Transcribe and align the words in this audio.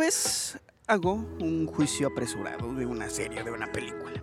vez 0.00 0.58
hago 0.86 1.12
un 1.40 1.66
juicio 1.66 2.08
apresurado 2.08 2.74
de 2.74 2.86
una 2.86 3.10
serie, 3.10 3.44
de 3.44 3.50
una 3.50 3.70
película. 3.70 4.22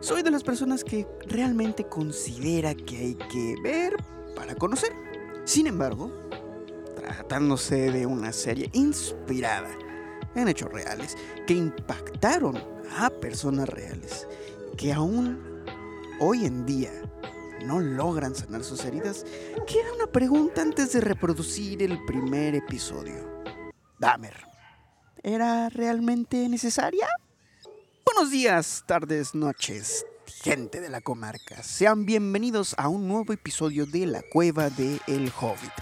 Soy 0.00 0.22
de 0.22 0.30
las 0.30 0.44
personas 0.44 0.84
que 0.84 1.08
realmente 1.26 1.88
considera 1.88 2.74
que 2.74 2.98
hay 2.98 3.14
que 3.14 3.56
ver 3.62 3.96
para 4.36 4.54
conocer. 4.54 4.92
Sin 5.44 5.66
embargo, 5.66 6.12
tratándose 6.94 7.90
de 7.90 8.04
una 8.04 8.30
serie 8.30 8.68
inspirada 8.74 9.70
en 10.34 10.48
hechos 10.48 10.70
reales 10.70 11.16
que 11.46 11.54
impactaron 11.54 12.62
a 12.98 13.08
personas 13.08 13.70
reales, 13.70 14.28
que 14.76 14.92
aún 14.92 15.64
hoy 16.20 16.44
en 16.44 16.66
día 16.66 16.92
no 17.64 17.80
logran 17.80 18.34
sanar 18.34 18.62
sus 18.64 18.84
heridas, 18.84 19.24
queda 19.66 19.94
una 19.94 20.12
pregunta 20.12 20.60
antes 20.60 20.92
de 20.92 21.00
reproducir 21.00 21.82
el 21.82 22.04
primer 22.04 22.54
episodio. 22.54 23.42
Dahmer, 23.98 24.55
¿era 25.26 25.68
realmente 25.70 26.48
necesaria? 26.48 27.08
Buenos 28.04 28.30
días, 28.30 28.84
tardes, 28.86 29.34
noches, 29.34 30.06
gente 30.24 30.80
de 30.80 30.88
la 30.88 31.00
comarca. 31.00 31.64
Sean 31.64 32.06
bienvenidos 32.06 32.76
a 32.78 32.86
un 32.86 33.08
nuevo 33.08 33.32
episodio 33.32 33.86
de 33.86 34.06
La 34.06 34.22
Cueva 34.22 34.70
de 34.70 35.00
El 35.08 35.32
Hobbit, 35.40 35.72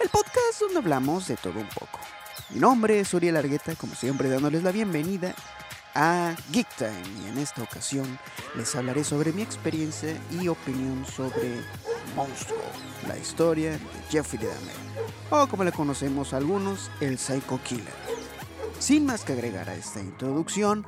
el 0.00 0.08
podcast 0.08 0.58
donde 0.58 0.78
hablamos 0.78 1.28
de 1.28 1.36
todo 1.36 1.60
un 1.60 1.68
poco. 1.68 2.00
Mi 2.48 2.60
nombre 2.60 2.98
es 2.98 3.12
Uriel 3.12 3.36
Argueta, 3.36 3.74
como 3.74 3.94
siempre 3.94 4.30
dándoles 4.30 4.62
la 4.62 4.72
bienvenida 4.72 5.34
a 5.94 6.34
Geek 6.50 6.74
Time 6.76 7.24
y 7.26 7.28
en 7.28 7.38
esta 7.38 7.62
ocasión 7.62 8.18
les 8.56 8.74
hablaré 8.74 9.04
sobre 9.04 9.34
mi 9.34 9.42
experiencia 9.42 10.16
y 10.30 10.48
opinión 10.48 11.04
sobre 11.04 11.60
Monstruo, 12.16 12.58
la 13.06 13.18
historia 13.18 13.72
de 13.72 13.78
Jeffrey 14.08 14.42
Dahmer, 14.42 14.74
o 15.28 15.46
como 15.46 15.62
le 15.62 15.72
conocemos 15.72 16.32
algunos, 16.32 16.90
el 17.02 17.18
Psycho 17.18 17.60
Killer. 17.62 18.13
Sin 18.84 19.06
más 19.06 19.24
que 19.24 19.32
agregar 19.32 19.70
a 19.70 19.74
esta 19.74 19.98
introducción, 19.98 20.84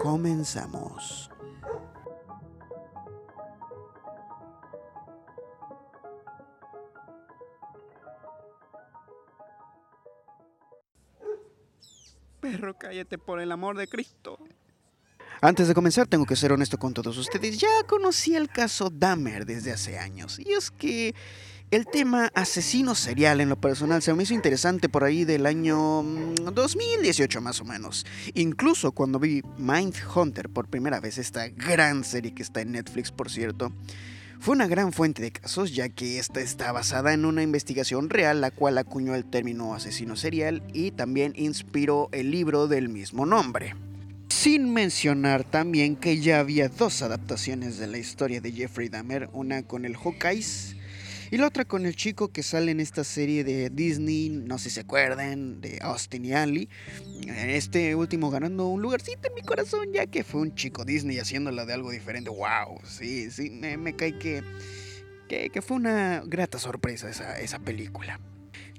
comenzamos. 0.00 1.28
Perro, 12.38 12.78
cállate 12.78 13.18
por 13.18 13.40
el 13.40 13.50
amor 13.50 13.76
de 13.76 13.88
Cristo. 13.88 14.38
Antes 15.40 15.66
de 15.66 15.74
comenzar, 15.74 16.06
tengo 16.06 16.26
que 16.26 16.36
ser 16.36 16.52
honesto 16.52 16.78
con 16.78 16.94
todos 16.94 17.18
ustedes. 17.18 17.58
Ya 17.58 17.82
conocí 17.88 18.36
el 18.36 18.48
caso 18.48 18.88
Dahmer 18.88 19.44
desde 19.46 19.72
hace 19.72 19.98
años. 19.98 20.38
Y 20.38 20.52
es 20.52 20.70
que 20.70 21.12
el 21.72 21.86
tema 21.86 22.30
asesino 22.34 22.94
serial 22.94 23.40
en 23.40 23.48
lo 23.48 23.60
personal 23.60 24.00
se 24.00 24.14
me 24.14 24.22
hizo 24.22 24.34
interesante 24.34 24.88
por 24.88 25.02
ahí 25.02 25.24
del 25.24 25.46
año 25.46 26.04
2018 26.52 27.40
mm, 27.40 27.44
más 27.44 27.60
o 27.60 27.64
menos. 27.64 28.06
Incluso 28.34 28.92
cuando 28.92 29.18
vi 29.18 29.42
Mindhunter 29.58 30.48
por 30.48 30.68
primera 30.68 31.00
vez, 31.00 31.18
esta 31.18 31.48
gran 31.48 32.04
serie 32.04 32.34
que 32.34 32.42
está 32.42 32.60
en 32.60 32.72
Netflix 32.72 33.10
por 33.10 33.30
cierto, 33.30 33.72
fue 34.38 34.54
una 34.54 34.68
gran 34.68 34.92
fuente 34.92 35.22
de 35.22 35.32
casos 35.32 35.74
ya 35.74 35.88
que 35.88 36.18
esta 36.18 36.40
está 36.40 36.70
basada 36.70 37.12
en 37.12 37.24
una 37.24 37.42
investigación 37.42 38.10
real 38.10 38.40
la 38.40 38.52
cual 38.52 38.78
acuñó 38.78 39.14
el 39.16 39.24
término 39.24 39.74
asesino 39.74 40.14
serial 40.14 40.62
y 40.72 40.92
también 40.92 41.32
inspiró 41.34 42.08
el 42.12 42.30
libro 42.30 42.68
del 42.68 42.88
mismo 42.88 43.26
nombre. 43.26 43.74
Sin 44.28 44.72
mencionar 44.72 45.42
también 45.42 45.96
que 45.96 46.20
ya 46.20 46.38
había 46.38 46.68
dos 46.68 47.02
adaptaciones 47.02 47.78
de 47.78 47.88
la 47.88 47.98
historia 47.98 48.40
de 48.40 48.52
Jeffrey 48.52 48.88
Dahmer, 48.88 49.30
una 49.32 49.62
con 49.62 49.84
el 49.84 49.96
Hawkeyes 49.96 50.76
y 51.30 51.38
la 51.38 51.46
otra 51.46 51.64
con 51.64 51.86
el 51.86 51.96
chico 51.96 52.28
que 52.28 52.42
sale 52.42 52.72
en 52.72 52.80
esta 52.80 53.04
serie 53.04 53.44
de 53.44 53.70
Disney, 53.70 54.28
no 54.28 54.58
sé 54.58 54.70
si 54.70 54.76
se 54.76 54.80
acuerdan, 54.80 55.60
de 55.60 55.78
Austin 55.82 56.24
y 56.24 56.32
Ali. 56.32 56.68
Este 57.28 57.94
último 57.94 58.30
ganando 58.30 58.68
un 58.68 58.82
lugarcito 58.82 59.28
en 59.28 59.34
mi 59.34 59.42
corazón, 59.42 59.92
ya 59.92 60.06
que 60.06 60.24
fue 60.24 60.40
un 60.40 60.54
chico 60.54 60.84
Disney 60.84 61.18
haciéndola 61.18 61.66
de 61.66 61.74
algo 61.74 61.90
diferente. 61.90 62.30
¡Wow! 62.30 62.80
Sí, 62.84 63.30
sí, 63.30 63.50
me, 63.50 63.94
cae 63.96 64.18
que, 64.18 64.42
que, 65.28 65.62
fue 65.62 65.76
una 65.76 66.22
grata 66.26 66.58
sorpresa 66.58 67.08
esa, 67.08 67.38
esa 67.40 67.58
película. 67.58 68.20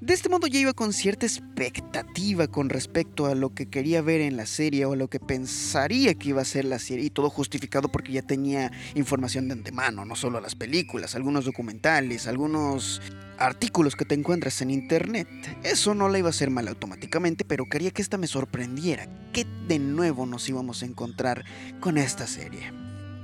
De 0.02 0.14
este 0.14 0.30
modo 0.30 0.46
ya 0.46 0.60
iba 0.60 0.74
con 0.74 0.94
cierta 0.94 1.26
expectativa 1.26 2.48
con 2.48 2.70
respecto 2.70 3.26
a 3.26 3.34
lo 3.34 3.56
que 3.56 3.68
quería 3.68 4.04
ver 4.04 4.22
en 4.22 4.38
la 4.38 4.46
serie 4.46 4.86
o 4.86 4.96
lo 4.96 5.10
que 5.10 5.20
pensaría 5.20 6.14
que 6.14 6.30
iba 6.30 6.42
a 6.42 6.46
ser 6.46 6.66
la 6.66 6.78
serie 6.78 7.06
y 7.06 7.10
todo 7.10 7.32
justificado 7.32 7.90
porque 7.90 8.12
ya 8.12 8.22
tenía 8.22 8.72
información 8.94 9.48
de 9.48 9.54
antemano, 9.54 10.06
no 10.06 10.16
solo 10.16 10.40
las 10.40 10.54
películas, 10.54 11.16
algunos 11.16 11.46
documentales, 11.46 12.28
algunos 12.28 13.02
artículos 13.40 13.96
que 13.96 14.06
te 14.06 14.14
encuentras 14.14 14.62
en 14.62 14.70
internet. 14.70 15.28
Eso 15.64 15.96
no 15.96 16.10
la 16.10 16.20
iba 16.20 16.28
a 16.28 16.30
hacer 16.30 16.52
mal 16.52 16.68
automáticamente, 16.68 17.44
pero 17.44 17.66
quería 17.66 17.90
que 17.90 18.04
esta 18.04 18.18
me 18.18 18.28
sorprendiera. 18.28 19.08
¿Qué 19.34 19.48
de 19.68 19.80
nuevo 19.80 20.28
nos 20.28 20.48
íbamos 20.48 20.84
a 20.84 20.86
encontrar 20.86 21.44
con 21.80 21.98
esta 21.98 22.28
serie? 22.28 22.72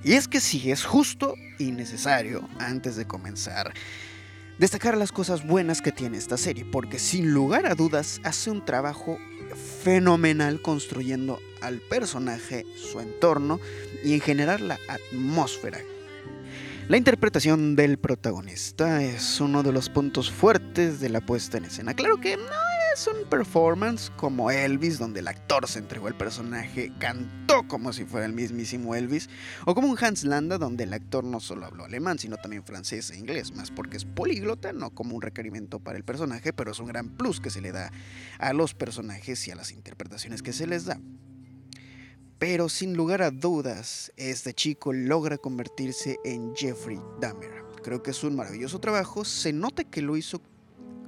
Y 0.04 0.14
es 0.14 0.28
que 0.28 0.42
sí, 0.42 0.72
es 0.72 0.84
justo 0.84 1.36
y 1.60 1.72
necesario 1.72 2.50
antes 2.60 2.96
de 2.96 3.06
comenzar 3.06 3.74
destacar 4.58 4.98
las 4.98 5.12
cosas 5.12 5.46
buenas 5.46 5.82
que 5.82 5.92
tiene 5.92 6.18
esta 6.18 6.38
serie, 6.38 6.66
porque 6.66 7.00
sin 7.00 7.34
lugar 7.34 7.66
a 7.66 7.76
dudas 7.76 8.22
hace 8.24 8.52
un 8.52 8.64
trabajo 8.66 9.18
fenomenal 9.84 10.62
construyendo 10.62 11.40
al 11.62 11.80
personaje, 11.80 12.66
su 12.76 13.00
entorno 13.00 13.60
y 14.04 14.14
en 14.14 14.22
general 14.22 14.68
la 14.68 14.80
atmósfera. 14.88 15.80
La 16.90 16.98
interpretación 16.98 17.76
del 17.76 17.98
protagonista 17.98 19.02
es 19.02 19.40
uno 19.40 19.64
de 19.64 19.72
los 19.72 19.90
puntos 19.90 20.30
fuertes 20.30 21.00
de 21.00 21.10
la 21.10 21.22
puesta 21.22 21.58
en 21.58 21.66
escena. 21.66 21.94
Claro 21.94 22.20
que 22.20 22.36
no 22.36 22.73
es 22.94 23.08
un 23.08 23.28
performance 23.28 24.12
como 24.18 24.52
Elvis, 24.52 25.00
donde 25.00 25.22
el 25.22 25.28
actor 25.28 25.68
se 25.68 25.80
entregó 25.80 26.08
al 26.08 26.16
personaje, 26.16 26.92
cantó 27.00 27.68
como 27.68 27.92
si 27.92 28.06
fuera 28.06 28.28
el 28.28 28.34
mismísimo 28.34 28.94
Elvis, 28.94 29.30
o 29.66 29.74
como 29.74 29.88
un 29.88 29.98
Hans 30.00 30.24
Landa, 30.24 30.60
donde 30.60 30.84
el 30.84 30.94
actor 30.94 31.24
no 31.24 31.40
solo 31.40 31.66
habló 31.66 31.86
alemán, 31.86 32.20
sino 32.20 32.38
también 32.38 32.64
francés 32.64 33.10
e 33.10 33.18
inglés, 33.18 33.56
más 33.56 33.72
porque 33.72 33.98
es 33.98 34.06
políglota, 34.06 34.74
no 34.74 34.92
como 34.92 35.16
un 35.16 35.24
requerimiento 35.24 35.80
para 35.80 35.98
el 35.98 36.04
personaje, 36.04 36.54
pero 36.54 36.72
es 36.72 36.80
un 36.80 36.86
gran 36.86 37.10
plus 37.10 37.40
que 37.40 37.50
se 37.50 37.62
le 37.62 37.72
da 37.72 37.92
a 38.38 38.54
los 38.54 38.76
personajes 38.76 39.48
y 39.48 39.52
a 39.52 39.56
las 39.56 39.72
interpretaciones 39.72 40.44
que 40.44 40.54
se 40.54 40.68
les 40.68 40.86
da. 40.86 41.00
Pero 42.38 42.70
sin 42.70 42.96
lugar 42.96 43.24
a 43.24 43.32
dudas, 43.32 44.12
este 44.18 44.54
chico 44.54 44.94
logra 44.94 45.40
convertirse 45.40 46.18
en 46.24 46.56
Jeffrey 46.56 47.00
Dahmer. 47.20 47.64
Creo 47.84 48.04
que 48.04 48.12
es 48.12 48.24
un 48.24 48.36
maravilloso 48.36 48.80
trabajo. 48.80 49.26
Se 49.26 49.52
nota 49.52 49.84
que 49.84 50.02
lo 50.02 50.16
hizo 50.16 50.42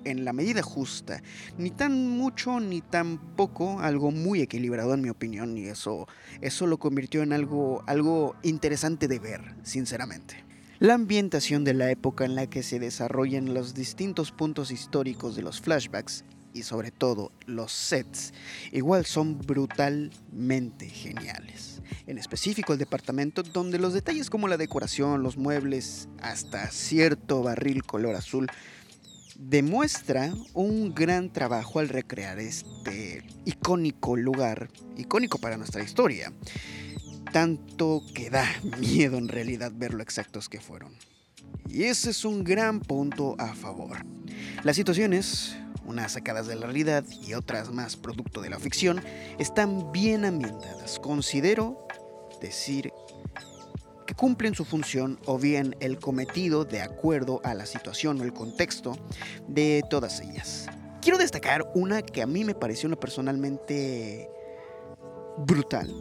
en 0.06 0.24
la 0.24 0.34
medida 0.34 0.62
justa, 0.62 1.22
ni 1.58 1.72
tan 1.72 2.08
mucho 2.08 2.60
ni 2.60 2.82
tan 2.82 3.18
poco, 3.36 3.80
algo 3.80 4.12
muy 4.12 4.42
equilibrado 4.42 4.94
en 4.94 5.02
mi 5.02 5.10
opinión 5.10 5.58
y 5.58 5.66
eso 5.66 6.08
eso 6.42 6.68
lo 6.68 6.78
convirtió 6.78 7.24
en 7.24 7.34
algo 7.34 7.84
algo 7.88 8.36
interesante 8.44 9.08
de 9.08 9.20
ver, 9.20 9.56
sinceramente. 9.64 10.46
La 10.80 10.94
ambientación 10.94 11.64
de 11.64 11.74
la 11.74 11.90
época 11.90 12.26
en 12.26 12.36
la 12.36 12.48
que 12.48 12.62
se 12.62 12.80
desarrollan 12.80 13.54
los 13.54 13.74
distintos 13.74 14.32
puntos 14.32 14.72
históricos 14.72 15.36
de 15.36 15.42
los 15.42 15.62
flashbacks 15.62 16.26
y 16.56 16.64
sobre 16.64 16.90
todo 16.90 17.32
los 17.46 17.72
sets 17.72 18.34
igual 18.72 19.06
son 19.06 19.38
brutalmente 19.38 20.88
geniales. 20.88 21.82
En 22.08 22.18
específico 22.18 22.74
el 22.74 22.80
departamento 22.80 23.44
donde 23.44 23.78
los 23.78 23.94
detalles 23.94 24.30
como 24.30 24.48
la 24.48 24.58
decoración, 24.58 25.22
los 25.22 25.38
muebles, 25.38 26.08
hasta 26.22 26.72
cierto 26.72 27.44
barril 27.44 27.84
color 27.84 28.16
azul 28.16 28.48
demuestra 29.35 30.34
un 30.53 30.94
gran 30.94 31.31
trabajo 31.31 31.79
al 31.79 31.90
recrear 31.90 32.40
este 32.40 33.23
icónico 33.46 34.16
lugar, 34.16 34.69
icónico 34.97 35.38
para 35.38 35.57
nuestra 35.57 35.84
historia. 35.84 36.31
Tanto 37.31 38.01
que 38.13 38.29
da 38.29 38.45
miedo 38.79 39.18
en 39.18 39.28
realidad 39.28 39.72
ver 39.74 39.94
lo 39.94 40.01
exactos 40.01 40.47
que 40.47 40.62
fueron. 40.62 40.94
Y 41.68 41.84
ese 41.84 42.12
es 42.12 42.24
un 42.24 42.44
gran 42.44 42.79
punto 42.79 43.35
a 43.40 43.53
favor. 43.56 44.06
Las 44.63 44.75
situaciones, 44.75 45.57
unas 45.85 46.13
sacadas 46.13 46.47
de 46.47 46.56
la 46.56 46.68
realidad 46.68 47.03
y 47.28 47.34
otras 47.34 47.72
más 47.72 47.95
producto 47.97 48.41
de 48.41 48.50
la 48.50 48.59
ficción, 48.59 49.01
están 49.40 49.92
bien 49.92 50.25
ambientadas. 50.25 51.00
Considero 51.00 51.88
decir 52.42 52.92
cumplen 54.15 54.56
su 54.56 54.65
función 54.65 55.19
o 55.25 55.38
bien 55.38 55.75
el 55.79 56.00
cometido 56.00 56.65
de 56.65 56.81
acuerdo 56.81 57.41
a 57.44 57.53
la 57.53 57.65
situación 57.65 58.19
o 58.19 58.23
el 58.23 58.33
contexto 58.33 58.97
de 59.47 59.83
todas 59.89 60.21
ellas. 60.21 60.67
Quiero 61.01 61.17
destacar 61.17 61.69
una 61.75 62.01
que 62.01 62.21
a 62.21 62.27
mí 62.27 62.44
me 62.44 62.56
pareció 62.56 62.89
personalmente 63.00 64.29
brutal. 65.38 65.94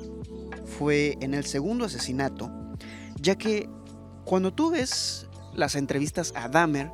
Fue 0.78 1.16
en 1.20 1.34
el 1.34 1.44
segundo 1.44 1.84
asesinato, 1.84 2.50
ya 3.20 3.36
que 3.36 3.68
cuando 4.24 4.52
tú 4.52 4.70
ves 4.70 5.26
las 5.54 5.74
entrevistas 5.74 6.32
a 6.36 6.48
Dahmer, 6.48 6.90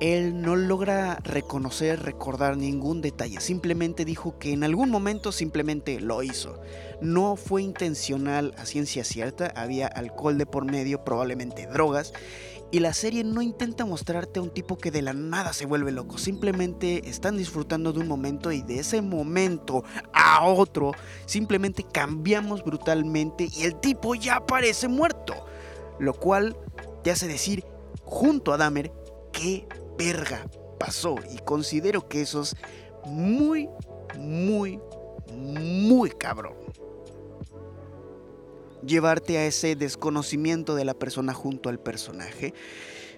él 0.00 0.42
no 0.42 0.56
logra 0.56 1.18
reconocer, 1.22 2.02
recordar 2.02 2.56
ningún 2.56 3.00
detalle. 3.00 3.40
Simplemente 3.40 4.04
dijo 4.04 4.38
que 4.38 4.52
en 4.52 4.64
algún 4.64 4.90
momento 4.90 5.32
simplemente 5.32 6.00
lo 6.00 6.22
hizo. 6.22 6.60
No 7.00 7.36
fue 7.36 7.62
intencional 7.62 8.54
a 8.58 8.66
ciencia 8.66 9.04
cierta, 9.04 9.52
había 9.54 9.86
alcohol 9.86 10.36
de 10.38 10.46
por 10.46 10.64
medio, 10.64 11.04
probablemente 11.04 11.66
drogas. 11.66 12.12
Y 12.70 12.80
la 12.80 12.92
serie 12.92 13.22
no 13.22 13.40
intenta 13.40 13.84
mostrarte 13.84 14.40
a 14.40 14.42
un 14.42 14.50
tipo 14.50 14.76
que 14.76 14.90
de 14.90 15.00
la 15.00 15.12
nada 15.12 15.52
se 15.52 15.64
vuelve 15.64 15.92
loco. 15.92 16.18
Simplemente 16.18 17.08
están 17.08 17.36
disfrutando 17.36 17.92
de 17.92 18.00
un 18.00 18.08
momento 18.08 18.50
y 18.50 18.62
de 18.62 18.80
ese 18.80 19.00
momento 19.00 19.84
a 20.12 20.44
otro 20.44 20.90
simplemente 21.24 21.84
cambiamos 21.84 22.64
brutalmente 22.64 23.48
y 23.54 23.62
el 23.62 23.76
tipo 23.76 24.16
ya 24.16 24.44
parece 24.44 24.88
muerto. 24.88 25.46
Lo 26.00 26.14
cual 26.14 26.56
te 27.04 27.12
hace 27.12 27.28
decir 27.28 27.64
junto 28.02 28.52
a 28.52 28.56
Dahmer 28.56 28.92
qué 29.30 29.68
verga 29.96 30.46
pasó. 30.78 31.16
Y 31.30 31.38
considero 31.38 32.08
que 32.08 32.22
eso 32.22 32.42
es 32.42 32.56
muy, 33.04 33.68
muy, 34.18 34.80
muy 35.32 36.10
cabrón 36.10 36.54
llevarte 38.86 39.38
a 39.38 39.46
ese 39.46 39.76
desconocimiento 39.76 40.74
de 40.74 40.84
la 40.84 40.94
persona 40.94 41.32
junto 41.32 41.68
al 41.68 41.80
personaje. 41.80 42.54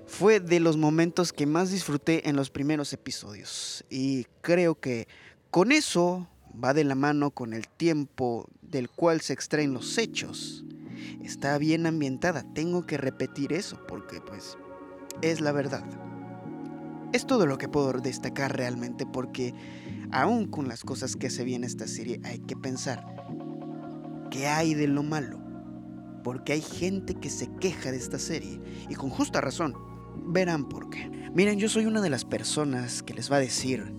Fue 0.06 0.40
de 0.40 0.60
los 0.60 0.76
momentos 0.76 1.32
que 1.32 1.46
más 1.46 1.70
disfruté 1.70 2.28
en 2.28 2.36
los 2.36 2.50
primeros 2.50 2.92
episodios 2.92 3.84
y 3.90 4.26
creo 4.40 4.78
que 4.78 5.08
con 5.50 5.72
eso 5.72 6.28
va 6.62 6.74
de 6.74 6.84
la 6.84 6.94
mano 6.94 7.32
con 7.32 7.52
el 7.52 7.68
tiempo 7.68 8.48
del 8.62 8.88
cual 8.88 9.20
se 9.20 9.32
extraen 9.32 9.74
los 9.74 9.98
hechos. 9.98 10.64
Está 11.22 11.58
bien 11.58 11.86
ambientada, 11.86 12.44
tengo 12.54 12.86
que 12.86 12.98
repetir 12.98 13.52
eso 13.52 13.84
porque 13.88 14.20
pues 14.20 14.56
es 15.22 15.40
la 15.40 15.50
verdad. 15.50 15.84
Es 17.12 17.26
todo 17.26 17.46
lo 17.46 17.58
que 17.58 17.68
puedo 17.68 17.92
destacar 17.92 18.56
realmente 18.56 19.06
porque 19.06 19.54
aún 20.10 20.46
con 20.46 20.68
las 20.68 20.82
cosas 20.82 21.16
que 21.16 21.30
se 21.30 21.44
bien 21.44 21.64
esta 21.64 21.86
serie 21.86 22.20
hay 22.24 22.38
que 22.40 22.56
pensar 22.56 23.06
qué 24.30 24.46
hay 24.48 24.74
de 24.74 24.88
lo 24.88 25.02
malo 25.02 25.46
porque 26.26 26.54
hay 26.54 26.60
gente 26.60 27.14
que 27.14 27.30
se 27.30 27.46
queja 27.60 27.92
de 27.92 27.98
esta 27.98 28.18
serie 28.18 28.60
y 28.88 28.96
con 28.96 29.10
justa 29.10 29.40
razón. 29.40 29.76
Verán 30.26 30.68
por 30.68 30.90
qué. 30.90 31.08
Miren, 31.32 31.60
yo 31.60 31.68
soy 31.68 31.86
una 31.86 32.00
de 32.00 32.10
las 32.10 32.24
personas 32.24 33.04
que 33.04 33.14
les 33.14 33.30
va 33.30 33.36
a 33.36 33.38
decir 33.38 33.94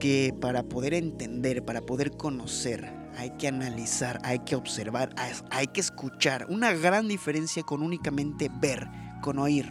que 0.00 0.34
para 0.40 0.62
poder 0.62 0.94
entender, 0.94 1.66
para 1.66 1.82
poder 1.82 2.12
conocer, 2.12 2.90
hay 3.18 3.32
que 3.32 3.48
analizar, 3.48 4.18
hay 4.24 4.38
que 4.38 4.56
observar, 4.56 5.14
hay 5.50 5.66
que 5.66 5.80
escuchar. 5.82 6.46
Una 6.48 6.72
gran 6.72 7.06
diferencia 7.06 7.62
con 7.62 7.82
únicamente 7.82 8.50
ver, 8.62 8.88
con 9.20 9.38
oír. 9.38 9.68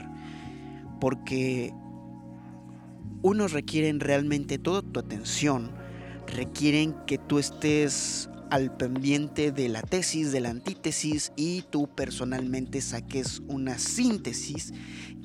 Porque 1.01 1.73
unos 3.21 3.51
requieren 3.51 3.99
realmente 3.99 4.57
toda 4.57 4.81
tu 4.81 4.99
atención, 4.99 5.71
requieren 6.27 6.95
que 7.05 7.17
tú 7.17 7.39
estés 7.39 8.29
al 8.49 8.75
pendiente 8.75 9.51
de 9.51 9.69
la 9.69 9.81
tesis, 9.81 10.31
de 10.31 10.39
la 10.39 10.49
antítesis 10.49 11.31
y 11.35 11.63
tú 11.69 11.89
personalmente 11.93 12.81
saques 12.81 13.41
una 13.47 13.77
síntesis 13.77 14.73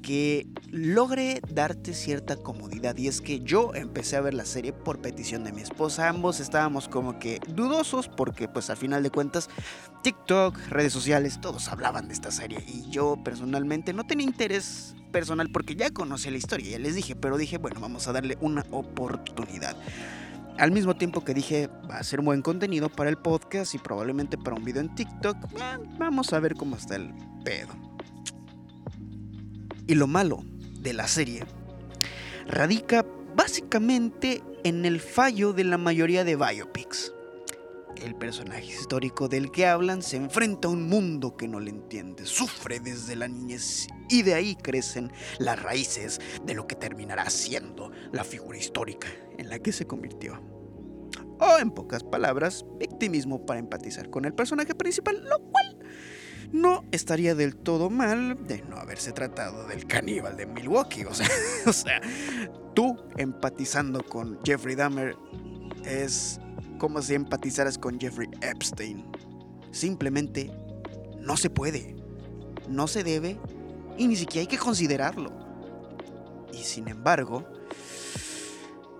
que 0.02 0.46
logre 0.70 1.40
darte 1.48 1.94
cierta 1.94 2.36
comodidad. 2.36 2.96
Y 2.96 3.08
es 3.08 3.20
que 3.20 3.40
yo 3.40 3.74
empecé 3.74 4.16
a 4.16 4.20
ver 4.20 4.34
la 4.34 4.44
serie 4.44 4.72
por 4.72 5.00
petición 5.00 5.44
de 5.44 5.52
mi 5.52 5.62
esposa. 5.62 6.08
Ambos 6.08 6.40
estábamos 6.40 6.88
como 6.88 7.18
que 7.18 7.40
dudosos 7.48 8.08
porque 8.08 8.48
pues 8.48 8.68
al 8.68 8.76
final 8.76 9.02
de 9.02 9.10
cuentas 9.10 9.48
TikTok, 10.02 10.58
redes 10.68 10.92
sociales, 10.92 11.40
todos 11.40 11.68
hablaban 11.68 12.08
de 12.08 12.14
esta 12.14 12.30
serie. 12.30 12.58
Y 12.66 12.90
yo 12.90 13.16
personalmente 13.24 13.92
no 13.92 14.04
tenía 14.04 14.26
interés 14.26 14.94
personal 15.12 15.50
porque 15.52 15.76
ya 15.76 15.90
conocía 15.90 16.32
la 16.32 16.38
historia, 16.38 16.72
ya 16.72 16.78
les 16.78 16.94
dije, 16.94 17.14
pero 17.14 17.36
dije, 17.36 17.58
bueno, 17.58 17.80
vamos 17.80 18.08
a 18.08 18.12
darle 18.12 18.36
una 18.40 18.64
oportunidad. 18.70 19.76
Al 20.58 20.70
mismo 20.70 20.96
tiempo 20.96 21.24
que 21.24 21.32
dije, 21.32 21.68
va 21.90 21.96
a 21.96 22.02
ser 22.04 22.20
un 22.20 22.26
buen 22.26 22.42
contenido 22.42 22.88
para 22.88 23.08
el 23.08 23.16
podcast 23.16 23.74
y 23.74 23.78
probablemente 23.78 24.36
para 24.36 24.56
un 24.56 24.64
video 24.64 24.82
en 24.82 24.94
TikTok, 24.94 25.36
eh, 25.54 25.78
vamos 25.98 26.32
a 26.32 26.40
ver 26.40 26.54
cómo 26.54 26.76
está 26.76 26.96
el 26.96 27.12
pedo. 27.44 27.91
Y 29.92 29.94
lo 29.94 30.06
malo 30.06 30.42
de 30.80 30.94
la 30.94 31.06
serie 31.06 31.44
radica 32.46 33.04
básicamente 33.36 34.42
en 34.64 34.86
el 34.86 35.00
fallo 35.00 35.52
de 35.52 35.64
la 35.64 35.76
mayoría 35.76 36.24
de 36.24 36.34
biopics. 36.34 37.12
El 37.96 38.14
personaje 38.14 38.64
histórico 38.64 39.28
del 39.28 39.50
que 39.50 39.66
hablan 39.66 40.00
se 40.00 40.16
enfrenta 40.16 40.68
a 40.68 40.70
un 40.70 40.88
mundo 40.88 41.36
que 41.36 41.46
no 41.46 41.60
le 41.60 41.68
entiende, 41.68 42.24
sufre 42.24 42.80
desde 42.80 43.16
la 43.16 43.28
niñez 43.28 43.86
y 44.08 44.22
de 44.22 44.32
ahí 44.32 44.56
crecen 44.56 45.12
las 45.38 45.62
raíces 45.62 46.22
de 46.42 46.54
lo 46.54 46.66
que 46.66 46.74
terminará 46.74 47.28
siendo 47.28 47.92
la 48.12 48.24
figura 48.24 48.56
histórica 48.56 49.08
en 49.36 49.50
la 49.50 49.58
que 49.58 49.72
se 49.72 49.86
convirtió. 49.86 50.40
O 51.38 51.58
en 51.58 51.70
pocas 51.70 52.02
palabras, 52.02 52.64
victimismo 52.78 53.44
para 53.44 53.60
empatizar 53.60 54.08
con 54.08 54.24
el 54.24 54.32
personaje 54.32 54.74
principal, 54.74 55.22
lo 55.22 55.38
cual 55.50 55.71
no 56.52 56.84
estaría 56.92 57.34
del 57.34 57.56
todo 57.56 57.90
mal 57.90 58.46
de 58.46 58.62
no 58.62 58.76
haberse 58.76 59.12
tratado 59.12 59.66
del 59.66 59.86
caníbal 59.86 60.36
de 60.36 60.46
Milwaukee. 60.46 61.04
O 61.66 61.72
sea, 61.72 62.00
tú 62.74 62.98
empatizando 63.16 64.04
con 64.04 64.38
Jeffrey 64.44 64.74
Dahmer 64.74 65.16
es 65.84 66.40
como 66.78 67.00
si 67.00 67.14
empatizaras 67.14 67.78
con 67.78 67.98
Jeffrey 67.98 68.28
Epstein. 68.40 69.04
Simplemente 69.70 70.50
no 71.20 71.36
se 71.36 71.48
puede, 71.50 71.96
no 72.68 72.86
se 72.88 73.04
debe 73.04 73.38
y 73.96 74.08
ni 74.08 74.16
siquiera 74.16 74.42
hay 74.42 74.46
que 74.48 74.58
considerarlo. 74.58 75.32
Y 76.52 76.64
sin 76.64 76.88
embargo, 76.88 77.46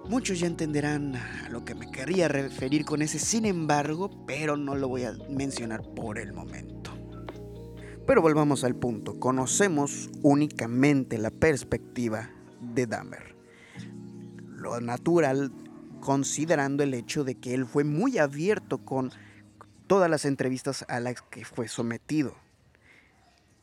muchos 0.09 0.41
ya 0.41 0.47
entenderán 0.47 1.17
a 1.17 1.49
lo 1.51 1.65
que 1.65 1.75
me 1.75 1.91
quería 1.91 2.29
referir 2.29 2.85
con 2.85 3.03
ese 3.03 3.19
sin 3.19 3.45
embargo, 3.45 4.25
pero 4.27 4.57
no 4.57 4.75
lo 4.75 4.89
voy 4.89 5.05
a 5.05 5.13
mencionar 5.29 5.83
por 5.95 6.19
el 6.19 6.33
momento. 6.33 6.72
Pero 8.07 8.21
volvamos 8.21 8.65
al 8.65 8.75
punto, 8.75 9.19
conocemos 9.21 10.11
únicamente 10.23 11.19
la 11.19 11.31
perspectiva 11.31 12.31
de 12.61 12.87
Dahmer. 12.87 13.37
Lo 14.49 14.81
natural 14.81 15.53
considerando 16.01 16.83
el 16.83 16.95
hecho 16.95 17.23
de 17.23 17.37
que 17.37 17.55
él 17.55 17.65
fue 17.65 17.85
muy 17.85 18.19
abierto 18.19 18.79
con 18.79 19.13
todas 19.87 20.11
las 20.11 20.25
entrevistas 20.25 20.85
a 20.89 20.99
las 20.99 21.23
que 21.23 21.45
fue 21.45 21.69
sometido, 21.69 22.35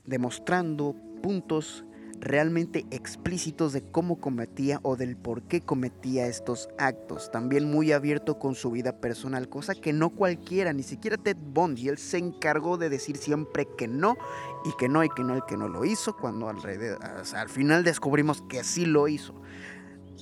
demostrando 0.06 0.96
puntos 1.22 1.84
realmente 2.20 2.86
explícitos 2.92 3.74
de 3.74 3.82
cómo 3.82 4.20
cometía 4.20 4.80
o 4.84 4.96
del 4.96 5.16
por 5.16 5.44
qué 5.44 5.62
cometía 5.62 6.28
estos 6.28 6.70
actos. 6.78 7.32
También 7.32 7.70
muy 7.70 7.92
abierto 7.92 8.40
con 8.40 8.56
su 8.56 8.72
vida 8.72 9.00
personal, 9.00 9.50
cosa 9.50 9.76
que 9.76 9.94
no 9.94 10.10
cualquiera, 10.10 10.74
ni 10.74 10.84
siquiera 10.84 11.18
Ted 11.18 11.38
Bundy. 11.38 11.90
Él 11.90 11.98
se 11.98 12.18
encargó 12.18 12.78
de 12.78 12.90
decir 12.90 13.18
siempre 13.18 13.68
que 13.78 13.88
no 13.88 14.18
y 14.66 14.76
que 14.78 14.90
no 14.90 15.04
y 15.04 15.10
que 15.10 15.24
no 15.24 15.38
y 15.38 15.42
que 15.48 15.58
no 15.58 15.68
lo 15.68 15.86
hizo, 15.86 16.16
cuando 16.18 16.50
alrededor, 16.50 17.00
al 17.04 17.50
final 17.50 17.84
descubrimos 17.84 18.42
que 18.44 18.64
sí 18.64 18.86
lo 18.86 19.08
hizo. 19.08 19.34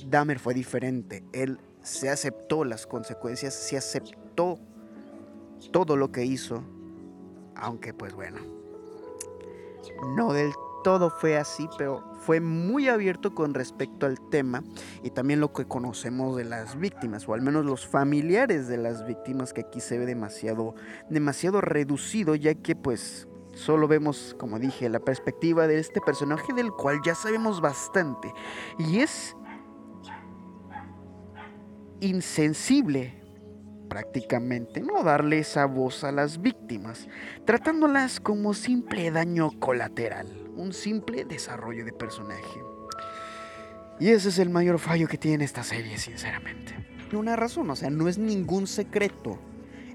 Dahmer 0.06 0.38
fue 0.38 0.54
diferente. 0.54 1.24
Él 1.32 1.58
se 1.82 2.08
aceptó 2.08 2.64
las 2.64 2.86
consecuencias, 2.86 3.54
se 3.54 3.76
aceptó 3.76 4.58
todo 5.72 5.96
lo 5.96 6.12
que 6.12 6.24
hizo, 6.24 6.62
aunque 7.56 7.92
pues 7.92 8.14
bueno, 8.14 8.38
no 10.16 10.32
del 10.32 10.52
todo 10.82 11.10
fue 11.10 11.36
así, 11.36 11.68
pero 11.76 12.04
fue 12.20 12.40
muy 12.40 12.88
abierto 12.88 13.34
con 13.34 13.54
respecto 13.54 14.06
al 14.06 14.18
tema 14.30 14.62
y 15.02 15.10
también 15.10 15.40
lo 15.40 15.52
que 15.52 15.66
conocemos 15.66 16.36
de 16.36 16.44
las 16.44 16.78
víctimas, 16.78 17.28
o 17.28 17.34
al 17.34 17.42
menos 17.42 17.64
los 17.64 17.86
familiares 17.86 18.68
de 18.68 18.76
las 18.76 19.06
víctimas, 19.06 19.52
que 19.52 19.62
aquí 19.62 19.80
se 19.80 19.98
ve 19.98 20.06
demasiado, 20.06 20.74
demasiado 21.10 21.60
reducido, 21.60 22.34
ya 22.34 22.54
que 22.54 22.76
pues 22.76 23.28
solo 23.54 23.88
vemos, 23.88 24.36
como 24.38 24.58
dije, 24.58 24.88
la 24.88 25.00
perspectiva 25.00 25.66
de 25.66 25.78
este 25.78 26.00
personaje 26.00 26.52
del 26.52 26.70
cual 26.72 27.00
ya 27.04 27.14
sabemos 27.14 27.60
bastante. 27.60 28.32
Y 28.78 29.00
es 29.00 29.36
insensible 32.00 33.18
prácticamente 33.88 34.80
no 34.80 35.02
darle 35.02 35.38
esa 35.40 35.66
voz 35.66 36.04
a 36.04 36.12
las 36.12 36.40
víctimas, 36.40 37.08
tratándolas 37.44 38.20
como 38.20 38.54
simple 38.54 39.10
daño 39.10 39.50
colateral, 39.58 40.26
un 40.58 40.72
simple 40.72 41.24
desarrollo 41.24 41.84
de 41.84 41.92
personaje. 41.92 42.60
Y 44.00 44.08
ese 44.08 44.28
es 44.28 44.38
el 44.38 44.50
mayor 44.50 44.78
fallo 44.78 45.08
que 45.08 45.16
tiene 45.16 45.44
esta 45.44 45.62
serie, 45.62 45.98
sinceramente. 45.98 46.74
Una 47.12 47.36
razón, 47.36 47.70
o 47.70 47.76
sea, 47.76 47.90
no 47.90 48.08
es 48.08 48.18
ningún 48.18 48.66
secreto 48.66 49.38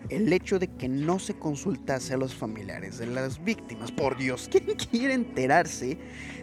el 0.10 0.32
hecho 0.34 0.60
de 0.60 0.68
que 0.68 0.90
no 0.90 1.20
se 1.20 1.36
consultase 1.36 2.14
a 2.14 2.18
los 2.18 2.34
familiares 2.34 2.98
de 2.98 3.08
las 3.08 3.44
víctimas. 3.44 3.92
Por 3.92 4.18
Dios, 4.18 4.50
¿quién 4.52 4.76
quiere 4.76 5.14
enterarse 5.14 5.98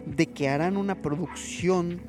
de 0.05 0.25
que 0.27 0.49
harán 0.49 0.77
una 0.77 1.01
producción 1.01 2.01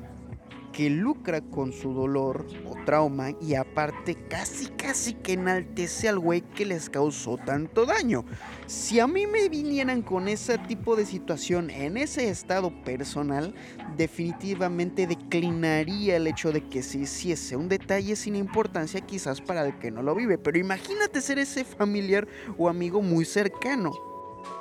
que 0.73 0.89
lucra 0.89 1.39
con 1.39 1.71
su 1.71 1.93
dolor 1.93 2.45
o 2.65 2.75
trauma 2.83 3.29
y 3.39 3.53
aparte 3.53 4.15
casi 4.27 4.65
casi 4.67 5.13
que 5.13 5.33
enaltece 5.33 6.09
al 6.09 6.19
güey 6.19 6.41
que 6.41 6.65
les 6.65 6.89
causó 6.89 7.37
tanto 7.37 7.85
daño. 7.85 8.25
Si 8.65 8.99
a 8.99 9.07
mí 9.07 9.27
me 9.27 9.47
vinieran 9.49 10.01
con 10.01 10.27
ese 10.27 10.57
tipo 10.57 10.95
de 10.95 11.05
situación 11.05 11.69
en 11.69 11.95
ese 11.95 12.27
estado 12.29 12.73
personal, 12.83 13.53
definitivamente 13.95 15.05
declinaría 15.05 16.17
el 16.17 16.27
hecho 16.27 16.51
de 16.51 16.67
que 16.67 16.81
se 16.81 16.99
hiciese 16.99 17.55
un 17.55 17.69
detalle 17.69 18.15
sin 18.15 18.35
importancia 18.35 18.99
quizás 19.01 19.39
para 19.41 19.65
el 19.65 19.77
que 19.77 19.91
no 19.91 20.01
lo 20.01 20.15
vive, 20.15 20.37
pero 20.39 20.57
imagínate 20.57 21.21
ser 21.21 21.37
ese 21.37 21.63
familiar 21.63 22.27
o 22.57 22.67
amigo 22.67 23.01
muy 23.01 23.25
cercano. 23.25 23.91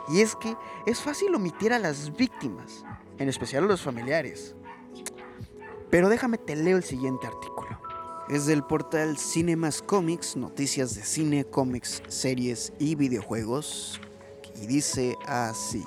Y 0.09 0.21
es 0.21 0.37
que 0.37 0.55
es 0.87 1.01
fácil 1.01 1.35
omitir 1.35 1.73
a 1.73 1.79
las 1.79 2.15
víctimas 2.15 2.85
en 3.19 3.29
especial 3.29 3.65
a 3.65 3.69
los 3.69 3.81
familiares. 3.81 4.55
Pero 5.93 6.09
déjame 6.09 6.39
te 6.39 6.57
leo 6.57 6.79
el 6.79 6.85
siguiente 6.85 7.27
artículo. 7.27 7.79
Es 8.31 8.47
del 8.47 8.65
portal 8.65 9.19
Cinemas 9.19 9.83
Comics, 9.83 10.37
noticias 10.37 10.95
de 10.95 11.05
cine, 11.05 11.45
cómics, 11.45 12.03
series 12.09 12.73
y 12.79 12.95
videojuegos. 12.95 14.01
Y 14.55 14.67
dice 14.67 15.19
así. 15.27 15.85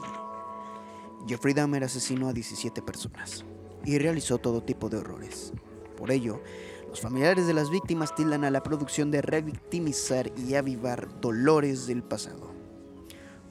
Jeffrey 1.28 1.56
Dahmer 1.56 1.84
asesinó 1.84 2.28
a 2.28 2.34
17 2.34 2.84
personas 2.84 3.44
y 3.84 3.98
realizó 3.98 4.38
todo 4.38 4.62
tipo 4.62 4.90
de 4.90 4.98
horrores. 4.98 5.54
Por 5.98 6.12
ello, 6.12 6.40
los 6.88 7.02
familiares 7.02 7.48
de 7.48 7.56
las 7.56 7.72
víctimas 7.72 8.14
tildan 8.14 8.44
a 8.44 8.52
la 8.52 8.62
producción 8.62 9.10
de 9.10 9.24
revictimizar 9.24 10.32
y 10.38 10.54
avivar 10.54 11.20
dolores 11.20 11.88
del 11.88 12.04
pasado. 12.04 12.54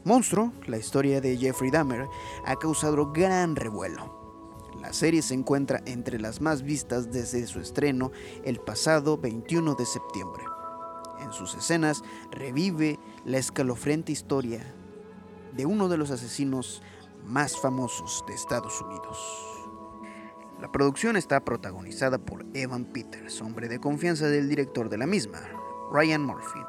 Monstruo, 0.04 0.52
la 0.68 0.78
historia 0.78 1.20
de 1.20 1.36
Jeffrey 1.36 1.72
Dahmer, 1.72 2.06
ha 2.46 2.54
causado 2.54 3.10
gran 3.10 3.56
revuelo. 3.56 4.23
La 4.84 4.92
serie 4.92 5.22
se 5.22 5.32
encuentra 5.32 5.80
entre 5.86 6.20
las 6.20 6.42
más 6.42 6.62
vistas 6.62 7.10
desde 7.10 7.46
su 7.46 7.58
estreno 7.58 8.12
el 8.44 8.60
pasado 8.60 9.16
21 9.16 9.74
de 9.76 9.86
septiembre. 9.86 10.44
En 11.20 11.32
sus 11.32 11.54
escenas 11.54 12.02
revive 12.30 12.98
la 13.24 13.38
escalofriante 13.38 14.12
historia 14.12 14.62
de 15.56 15.64
uno 15.64 15.88
de 15.88 15.96
los 15.96 16.10
asesinos 16.10 16.82
más 17.24 17.58
famosos 17.58 18.24
de 18.28 18.34
Estados 18.34 18.78
Unidos. 18.82 19.18
La 20.60 20.70
producción 20.70 21.16
está 21.16 21.42
protagonizada 21.42 22.18
por 22.18 22.44
Evan 22.52 22.84
Peters, 22.84 23.40
hombre 23.40 23.68
de 23.68 23.80
confianza 23.80 24.26
del 24.26 24.50
director 24.50 24.90
de 24.90 24.98
la 24.98 25.06
misma, 25.06 25.40
Ryan 25.94 26.22
Murphy. 26.22 26.60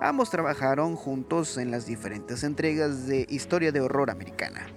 Ambos 0.00 0.30
trabajaron 0.30 0.96
juntos 0.96 1.58
en 1.58 1.70
las 1.70 1.84
diferentes 1.84 2.44
entregas 2.44 3.06
de 3.06 3.26
Historia 3.28 3.72
de 3.72 3.82
Horror 3.82 4.10
Americana. 4.10 4.68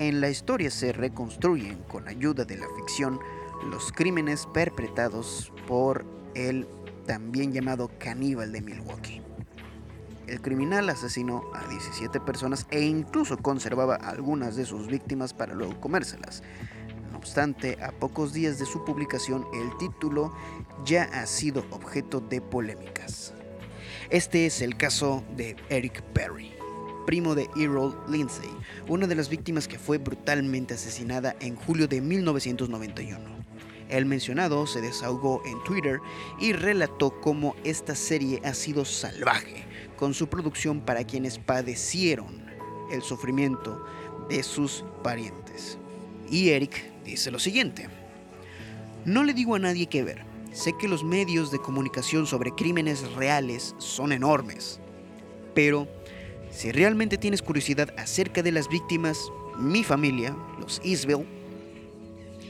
En 0.00 0.22
la 0.22 0.30
historia 0.30 0.70
se 0.70 0.94
reconstruyen 0.94 1.76
con 1.82 2.08
ayuda 2.08 2.46
de 2.46 2.56
la 2.56 2.66
ficción 2.74 3.20
los 3.70 3.92
crímenes 3.92 4.46
perpetrados 4.46 5.52
por 5.68 6.06
el 6.34 6.66
también 7.06 7.52
llamado 7.52 7.90
caníbal 7.98 8.50
de 8.50 8.62
Milwaukee. 8.62 9.20
El 10.26 10.40
criminal 10.40 10.88
asesinó 10.88 11.42
a 11.52 11.68
17 11.68 12.18
personas 12.20 12.66
e 12.70 12.80
incluso 12.80 13.36
conservaba 13.36 13.96
algunas 13.96 14.56
de 14.56 14.64
sus 14.64 14.86
víctimas 14.86 15.34
para 15.34 15.54
luego 15.54 15.78
comérselas. 15.82 16.42
No 17.12 17.18
obstante, 17.18 17.76
a 17.82 17.92
pocos 17.92 18.32
días 18.32 18.58
de 18.58 18.64
su 18.64 18.82
publicación, 18.86 19.44
el 19.52 19.76
título 19.76 20.32
ya 20.82 21.10
ha 21.12 21.26
sido 21.26 21.66
objeto 21.72 22.20
de 22.20 22.40
polémicas. 22.40 23.34
Este 24.08 24.46
es 24.46 24.62
el 24.62 24.78
caso 24.78 25.22
de 25.36 25.56
Eric 25.68 26.00
Perry 26.14 26.59
primo 27.06 27.34
de 27.34 27.48
Errol 27.56 27.98
Lindsay, 28.08 28.50
una 28.88 29.06
de 29.06 29.14
las 29.14 29.28
víctimas 29.28 29.68
que 29.68 29.78
fue 29.78 29.98
brutalmente 29.98 30.74
asesinada 30.74 31.36
en 31.40 31.56
julio 31.56 31.88
de 31.88 32.00
1991. 32.00 33.40
El 33.88 34.06
mencionado 34.06 34.66
se 34.66 34.80
desahogó 34.80 35.42
en 35.44 35.62
Twitter 35.64 36.00
y 36.38 36.52
relató 36.52 37.20
cómo 37.20 37.56
esta 37.64 37.94
serie 37.96 38.40
ha 38.44 38.54
sido 38.54 38.84
salvaje 38.84 39.64
con 39.96 40.14
su 40.14 40.28
producción 40.28 40.80
para 40.80 41.04
quienes 41.04 41.38
padecieron 41.38 42.40
el 42.92 43.02
sufrimiento 43.02 43.84
de 44.28 44.42
sus 44.42 44.84
parientes. 45.02 45.78
Y 46.30 46.50
Eric 46.50 46.90
dice 47.04 47.30
lo 47.30 47.38
siguiente, 47.40 47.88
no 49.04 49.24
le 49.24 49.34
digo 49.34 49.56
a 49.56 49.58
nadie 49.58 49.86
qué 49.86 50.04
ver, 50.04 50.24
sé 50.52 50.72
que 50.78 50.88
los 50.88 51.02
medios 51.02 51.50
de 51.50 51.58
comunicación 51.58 52.26
sobre 52.26 52.52
crímenes 52.52 53.10
reales 53.12 53.74
son 53.78 54.12
enormes, 54.12 54.80
pero 55.54 55.88
si 56.50 56.72
realmente 56.72 57.18
tienes 57.18 57.42
curiosidad 57.42 57.94
acerca 57.96 58.42
de 58.42 58.52
las 58.52 58.68
víctimas, 58.68 59.30
mi 59.56 59.84
familia, 59.84 60.36
los 60.58 60.80
Isbell, 60.84 61.26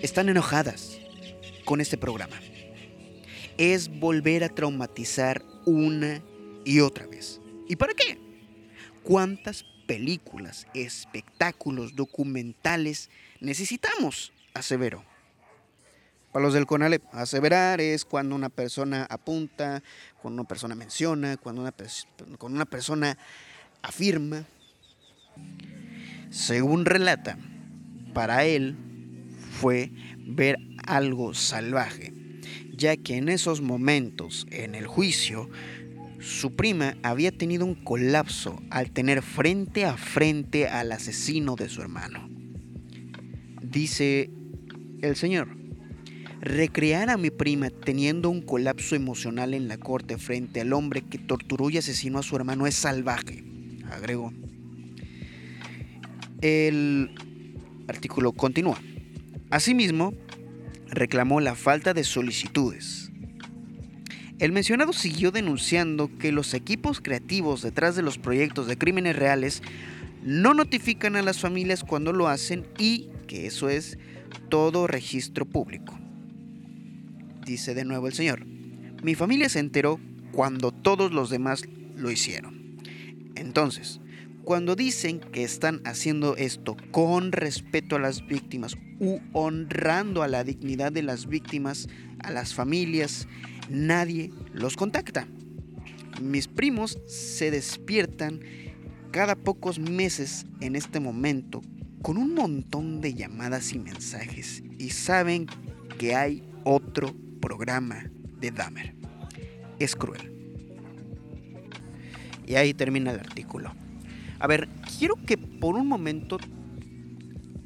están 0.03 0.29
enojadas 0.29 0.99
con 1.65 1.81
este 1.81 1.99
programa. 1.99 2.37
Es 3.59 3.89
volver 4.01 4.43
a 4.45 4.49
traumatizar 4.49 5.43
una 5.67 6.23
y 6.65 6.81
otra 6.81 7.07
vez. 7.07 7.41
¿Y 7.69 7.77
para 7.77 7.95
qué? 7.95 8.19
¿Cuántas 9.03 9.65
películas, 9.87 10.67
espectáculos, 10.75 11.95
documentales 11.95 13.11
necesitamos? 13.41 14.33
Aseveró. 14.55 15.05
Para 16.33 16.45
los 16.45 16.55
del 16.55 16.67
CONALEP, 16.67 17.03
aseverar 17.13 17.81
es 17.81 18.05
cuando 18.05 18.37
una 18.37 18.51
persona 18.51 19.05
apunta, 19.11 19.83
cuando 20.23 20.43
una 20.43 20.49
persona 20.49 20.77
menciona, 20.77 21.37
cuando 21.37 21.63
una, 21.63 21.75
cuando 22.39 22.57
una 22.57 22.67
persona 22.67 23.19
afirma, 23.83 24.45
según 26.31 26.85
relata, 26.85 27.39
para 28.15 28.45
él 28.45 28.77
fue 29.51 29.91
ver 30.19 30.59
algo 30.87 31.35
salvaje, 31.35 32.13
ya 32.77 32.97
que 32.97 33.17
en 33.17 33.29
esos 33.29 33.61
momentos, 33.61 34.47
en 34.51 34.75
el 34.75 34.87
juicio, 34.87 35.49
su 36.21 36.55
prima 36.55 36.97
había 37.03 37.33
tenido 37.33 37.65
un 37.65 37.75
colapso 37.75 38.63
al 38.71 38.91
tener 38.91 39.23
frente 39.23 39.85
a 39.85 39.97
frente 39.97 40.69
al 40.69 40.93
asesino 40.93 41.57
de 41.57 41.69
su 41.69 41.81
hermano. 41.81 42.29
Dice 43.63 44.31
el 45.03 45.17
señor, 45.17 45.49
recrear 46.41 47.11
a 47.11 47.17
mi 47.17 47.31
prima 47.31 47.71
teniendo 47.71 48.29
un 48.29 48.43
colapso 48.43 48.95
emocional 48.95 49.55
en 49.55 49.69
la 49.69 49.79
corte 49.79 50.19
frente 50.19 50.61
al 50.61 50.73
hombre 50.73 51.03
que 51.03 51.19
torturó 51.19 51.71
y 51.71 51.79
asesinó 51.79 52.19
a 52.19 52.23
su 52.23 52.37
hermano 52.37 52.67
es 52.67 52.75
salvaje 52.75 53.45
agregó. 53.91 54.33
El 56.41 57.11
artículo 57.89 58.33
continúa. 58.33 58.79
Asimismo, 59.51 60.15
reclamó 60.89 61.41
la 61.41 61.55
falta 61.55 61.93
de 61.95 62.05
solicitudes. 62.05 63.11
El 64.39 64.53
mencionado 64.53 64.95
siguió 64.95 65.33
denunciando 65.33 66.11
que 66.19 66.33
los 66.33 66.55
equipos 66.55 67.01
creativos 67.01 67.61
detrás 67.61 67.95
de 67.95 68.03
los 68.03 68.17
proyectos 68.17 68.67
de 68.67 68.79
crímenes 68.79 69.17
reales 69.17 69.63
no 70.23 70.55
notifican 70.55 71.17
a 71.17 71.23
las 71.23 71.41
familias 71.41 71.85
cuando 71.85 72.13
lo 72.13 72.29
hacen 72.29 72.67
y 72.79 73.09
que 73.27 73.47
eso 73.47 73.69
es 73.69 73.99
todo 74.49 74.87
registro 74.87 75.45
público. 75.45 75.99
Dice 77.45 77.75
de 77.75 77.85
nuevo 77.85 78.07
el 78.07 78.15
señor, 78.15 78.47
mi 79.03 79.15
familia 79.15 79.49
se 79.49 79.59
enteró 79.59 80.01
cuando 80.33 80.73
todos 80.73 81.13
los 81.13 81.29
demás 81.29 81.65
lo 81.97 82.11
hicieron. 82.11 82.60
Entonces, 83.41 84.01
cuando 84.45 84.77
dicen 84.77 85.19
que 85.19 85.45
están 85.45 85.81
haciendo 85.87 86.37
esto 86.37 86.77
con 86.91 87.33
respeto 87.33 87.97
a 87.97 87.99
las 87.99 88.27
víctimas 88.27 88.77
u 88.99 89.19
honrando 89.33 90.23
a 90.23 90.29
la 90.29 90.45
dignidad 90.45 90.93
de 90.93 91.03
las 91.03 91.27
víctimas, 91.27 91.89
a 92.19 92.31
las 92.31 92.53
familias, 92.53 93.27
nadie 93.71 94.31
los 94.53 94.77
contacta. 94.77 95.27
Mis 96.21 96.49
primos 96.49 96.99
se 97.07 97.51
despiertan 97.51 98.41
cada 99.11 99.37
pocos 99.37 99.79
meses 99.79 100.45
en 100.61 100.77
este 100.77 101.01
momento 101.01 101.63
con 102.03 102.19
un 102.19 102.35
montón 102.35 103.01
de 103.01 103.15
llamadas 103.15 103.73
y 103.73 103.79
mensajes 103.79 104.63
y 104.79 104.91
saben 104.91 105.47
que 105.99 106.15
hay 106.15 106.43
otro 106.65 107.15
programa 107.41 108.11
de 108.39 108.51
Dahmer. 108.51 108.95
Es 109.79 109.97
cruel. 109.97 110.40
Y 112.51 112.57
ahí 112.57 112.75
termina 112.75 113.13
el 113.13 113.21
artículo. 113.21 113.73
A 114.41 114.49
ver, 114.49 114.69
quiero 114.99 115.15
que 115.25 115.39
por 115.39 115.77
un 115.77 115.87
momento, 115.87 116.37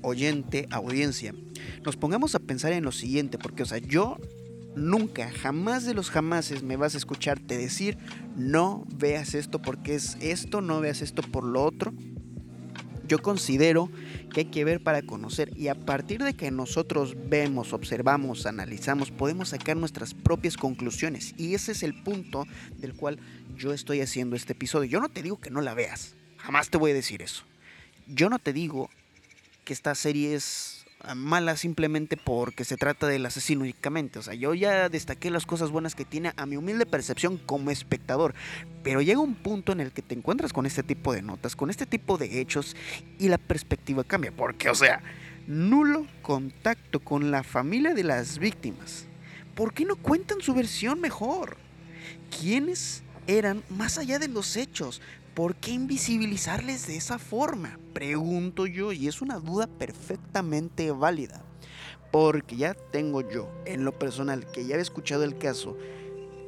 oyente, 0.02 0.68
audiencia, 0.70 1.34
nos 1.86 1.96
pongamos 1.96 2.34
a 2.34 2.38
pensar 2.38 2.74
en 2.74 2.84
lo 2.84 2.92
siguiente, 2.92 3.38
porque, 3.38 3.62
o 3.62 3.66
sea, 3.66 3.78
yo 3.78 4.18
nunca, 4.76 5.30
jamás 5.30 5.86
de 5.86 5.94
los 5.94 6.10
jamases 6.10 6.62
me 6.62 6.76
vas 6.76 6.92
a 6.94 6.98
escucharte 6.98 7.56
decir, 7.56 7.96
no 8.36 8.84
veas 8.94 9.34
esto 9.34 9.62
porque 9.62 9.94
es 9.94 10.18
esto, 10.20 10.60
no 10.60 10.82
veas 10.82 11.00
esto 11.00 11.22
por 11.22 11.44
lo 11.44 11.64
otro. 11.64 11.94
Yo 13.06 13.20
considero 13.20 13.90
que 14.32 14.40
hay 14.40 14.46
que 14.46 14.64
ver 14.64 14.82
para 14.82 15.02
conocer 15.02 15.56
y 15.56 15.68
a 15.68 15.74
partir 15.74 16.22
de 16.22 16.34
que 16.34 16.50
nosotros 16.50 17.14
vemos, 17.28 17.72
observamos, 17.72 18.46
analizamos, 18.46 19.10
podemos 19.10 19.50
sacar 19.50 19.76
nuestras 19.76 20.14
propias 20.14 20.56
conclusiones 20.56 21.34
y 21.36 21.54
ese 21.54 21.72
es 21.72 21.82
el 21.82 22.02
punto 22.02 22.46
del 22.78 22.94
cual 22.94 23.18
yo 23.56 23.72
estoy 23.72 24.00
haciendo 24.00 24.36
este 24.36 24.52
episodio. 24.52 24.88
Yo 24.88 25.00
no 25.00 25.08
te 25.08 25.22
digo 25.22 25.38
que 25.38 25.50
no 25.50 25.60
la 25.60 25.74
veas, 25.74 26.14
jamás 26.38 26.70
te 26.70 26.78
voy 26.78 26.92
a 26.92 26.94
decir 26.94 27.22
eso. 27.22 27.44
Yo 28.06 28.28
no 28.28 28.38
te 28.38 28.52
digo 28.52 28.90
que 29.64 29.72
esta 29.72 29.94
serie 29.94 30.34
es 30.34 30.73
mala 31.14 31.56
simplemente 31.56 32.16
porque 32.16 32.64
se 32.64 32.76
trata 32.76 33.06
del 33.06 33.26
asesino 33.26 33.62
únicamente. 33.62 34.18
O 34.18 34.22
sea, 34.22 34.34
yo 34.34 34.54
ya 34.54 34.88
destaqué 34.88 35.30
las 35.30 35.46
cosas 35.46 35.70
buenas 35.70 35.94
que 35.94 36.04
tiene 36.04 36.32
a 36.36 36.46
mi 36.46 36.56
humilde 36.56 36.86
percepción 36.86 37.36
como 37.38 37.70
espectador. 37.70 38.34
Pero 38.82 39.02
llega 39.02 39.20
un 39.20 39.34
punto 39.34 39.72
en 39.72 39.80
el 39.80 39.92
que 39.92 40.02
te 40.02 40.14
encuentras 40.14 40.52
con 40.52 40.66
este 40.66 40.82
tipo 40.82 41.12
de 41.12 41.22
notas, 41.22 41.56
con 41.56 41.70
este 41.70 41.86
tipo 41.86 42.16
de 42.16 42.40
hechos 42.40 42.76
y 43.18 43.28
la 43.28 43.38
perspectiva 43.38 44.04
cambia. 44.04 44.32
Porque, 44.32 44.70
o 44.70 44.74
sea, 44.74 45.02
nulo 45.46 46.06
contacto 46.22 47.00
con 47.00 47.30
la 47.30 47.42
familia 47.42 47.94
de 47.94 48.04
las 48.04 48.38
víctimas. 48.38 49.06
¿Por 49.54 49.74
qué 49.74 49.84
no 49.84 49.96
cuentan 49.96 50.40
su 50.40 50.54
versión 50.54 51.00
mejor? 51.00 51.56
¿Quiénes 52.40 53.04
eran 53.26 53.62
más 53.70 53.98
allá 53.98 54.18
de 54.18 54.28
los 54.28 54.56
hechos. 54.56 55.00
¿Por 55.34 55.56
qué 55.56 55.72
invisibilizarles 55.72 56.86
de 56.86 56.96
esa 56.96 57.18
forma? 57.18 57.80
Pregunto 57.92 58.66
yo 58.66 58.92
y 58.92 59.08
es 59.08 59.20
una 59.20 59.40
duda 59.40 59.66
perfectamente 59.66 60.92
válida. 60.92 61.44
Porque 62.12 62.56
ya 62.56 62.74
tengo 62.74 63.28
yo, 63.28 63.50
en 63.66 63.84
lo 63.84 63.98
personal, 63.98 64.46
que 64.52 64.64
ya 64.64 64.76
he 64.76 64.80
escuchado 64.80 65.24
el 65.24 65.36
caso, 65.36 65.76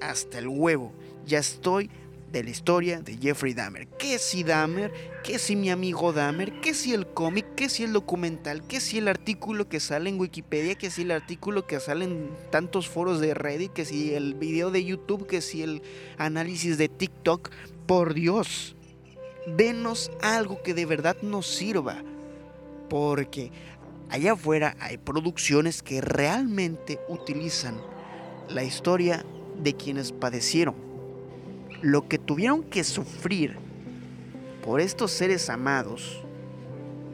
hasta 0.00 0.38
el 0.38 0.46
huevo, 0.46 0.92
ya 1.26 1.40
estoy 1.40 1.90
de 2.30 2.44
la 2.44 2.50
historia 2.50 3.00
de 3.00 3.16
Jeffrey 3.16 3.54
Dahmer. 3.54 3.88
¿Qué 3.88 4.20
si 4.20 4.44
Dahmer? 4.44 4.92
¿Qué 5.24 5.40
si 5.40 5.56
mi 5.56 5.70
amigo 5.70 6.12
Dahmer? 6.12 6.60
¿Qué 6.60 6.72
si 6.72 6.94
el 6.94 7.08
cómic? 7.08 7.46
¿Qué 7.56 7.68
si 7.68 7.82
el 7.82 7.92
documental? 7.92 8.64
¿Qué 8.68 8.80
si 8.80 8.98
el 8.98 9.08
artículo 9.08 9.68
que 9.68 9.80
sale 9.80 10.10
en 10.10 10.20
Wikipedia? 10.20 10.76
¿Qué 10.76 10.90
si 10.90 11.02
el 11.02 11.10
artículo 11.10 11.66
que 11.66 11.80
sale 11.80 12.04
en 12.04 12.30
tantos 12.52 12.88
foros 12.88 13.20
de 13.20 13.34
Reddit? 13.34 13.72
¿Qué 13.72 13.84
si 13.84 14.14
el 14.14 14.34
video 14.34 14.70
de 14.70 14.84
YouTube? 14.84 15.26
¿Qué 15.26 15.40
si 15.40 15.62
el 15.62 15.82
análisis 16.18 16.78
de 16.78 16.88
TikTok? 16.88 17.50
Por 17.86 18.14
Dios, 18.14 18.75
denos 19.46 20.10
algo 20.22 20.62
que 20.62 20.74
de 20.74 20.86
verdad 20.86 21.16
nos 21.22 21.46
sirva. 21.46 22.02
Porque 22.88 23.50
allá 24.08 24.32
afuera 24.32 24.76
hay 24.80 24.98
producciones 24.98 25.82
que 25.82 26.00
realmente 26.00 27.00
utilizan 27.08 27.80
la 28.48 28.62
historia 28.62 29.24
de 29.62 29.74
quienes 29.74 30.12
padecieron 30.12 30.86
lo 31.82 32.08
que 32.08 32.18
tuvieron 32.18 32.62
que 32.62 32.84
sufrir 32.84 33.56
por 34.64 34.80
estos 34.80 35.12
seres 35.12 35.48
amados, 35.50 36.22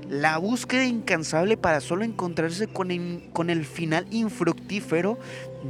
la 0.08 0.38
búsqueda 0.38 0.84
incansable 0.84 1.56
para 1.56 1.80
solo 1.80 2.04
encontrarse 2.04 2.66
con 2.66 2.90
el, 2.90 3.28
con 3.32 3.50
el 3.50 3.64
final 3.64 4.06
infructífero 4.10 5.18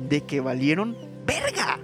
de 0.09 0.21
que 0.23 0.41
valieron 0.41 0.97
verga. 1.27 1.81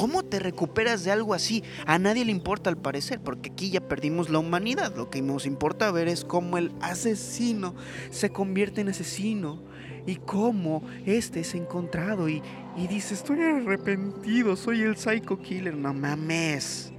¿Cómo 0.00 0.22
te 0.22 0.38
recuperas 0.38 1.04
de 1.04 1.10
algo 1.10 1.34
así? 1.34 1.62
A 1.84 1.98
nadie 1.98 2.24
le 2.24 2.32
importa 2.32 2.70
al 2.70 2.78
parecer, 2.78 3.20
porque 3.20 3.50
aquí 3.50 3.68
ya 3.68 3.86
perdimos 3.86 4.30
la 4.30 4.38
humanidad. 4.38 4.96
Lo 4.96 5.10
que 5.10 5.20
nos 5.20 5.44
importa 5.44 5.90
ver 5.90 6.08
es 6.08 6.24
cómo 6.24 6.56
el 6.56 6.72
asesino 6.80 7.74
se 8.08 8.30
convierte 8.30 8.80
en 8.80 8.88
asesino 8.88 9.62
y 10.06 10.16
cómo 10.16 10.82
este 11.04 11.40
es 11.40 11.54
encontrado 11.54 12.30
y, 12.30 12.42
y 12.78 12.86
dice, 12.86 13.12
estoy 13.12 13.42
arrepentido, 13.42 14.56
soy 14.56 14.80
el 14.80 14.96
psycho 14.96 15.38
killer, 15.38 15.76
no 15.76 15.92
mames. 15.92 16.94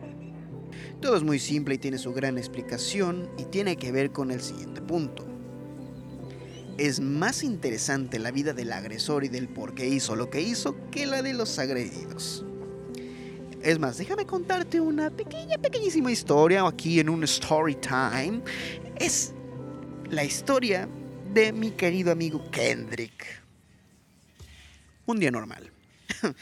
Todo 1.02 1.18
es 1.18 1.24
muy 1.24 1.40
simple 1.40 1.74
y 1.74 1.80
tiene 1.80 1.98
su 1.98 2.14
gran 2.14 2.38
explicación 2.38 3.32
y 3.36 3.46
tiene 3.46 3.78
que 3.78 3.92
ver 3.92 4.12
con 4.12 4.30
el 4.30 4.42
siguiente 4.42 4.80
punto. 4.80 5.26
Es 6.78 7.00
más 7.00 7.42
interesante 7.42 8.20
la 8.20 8.30
vida 8.30 8.54
del 8.54 8.72
agresor 8.72 9.24
y 9.24 9.28
del 9.28 9.50
por 9.50 9.74
qué 9.74 9.88
hizo 9.88 10.16
lo 10.16 10.30
que 10.30 10.42
hizo 10.42 10.76
que 10.92 11.08
la 11.08 11.24
de 11.24 11.34
los 11.34 11.58
agredidos. 11.58 12.46
Es 13.64 13.78
más, 13.78 13.98
déjame 13.98 14.26
contarte 14.26 14.82
una 14.82 15.12
pequeña, 15.12 15.58
pequeñísima 15.58 16.12
historia 16.12 16.66
aquí 16.66 17.00
en 17.00 17.10
un 17.10 17.24
story 17.24 17.76
time. 17.76 18.42
Es 18.96 19.34
la 20.10 20.24
historia 20.24 20.90
de 21.32 21.54
mi 21.54 21.70
querido 21.70 22.12
amigo 22.12 22.50
Kendrick. 22.50 23.24
Un 25.06 25.20
día 25.20 25.30
normal. 25.30 25.72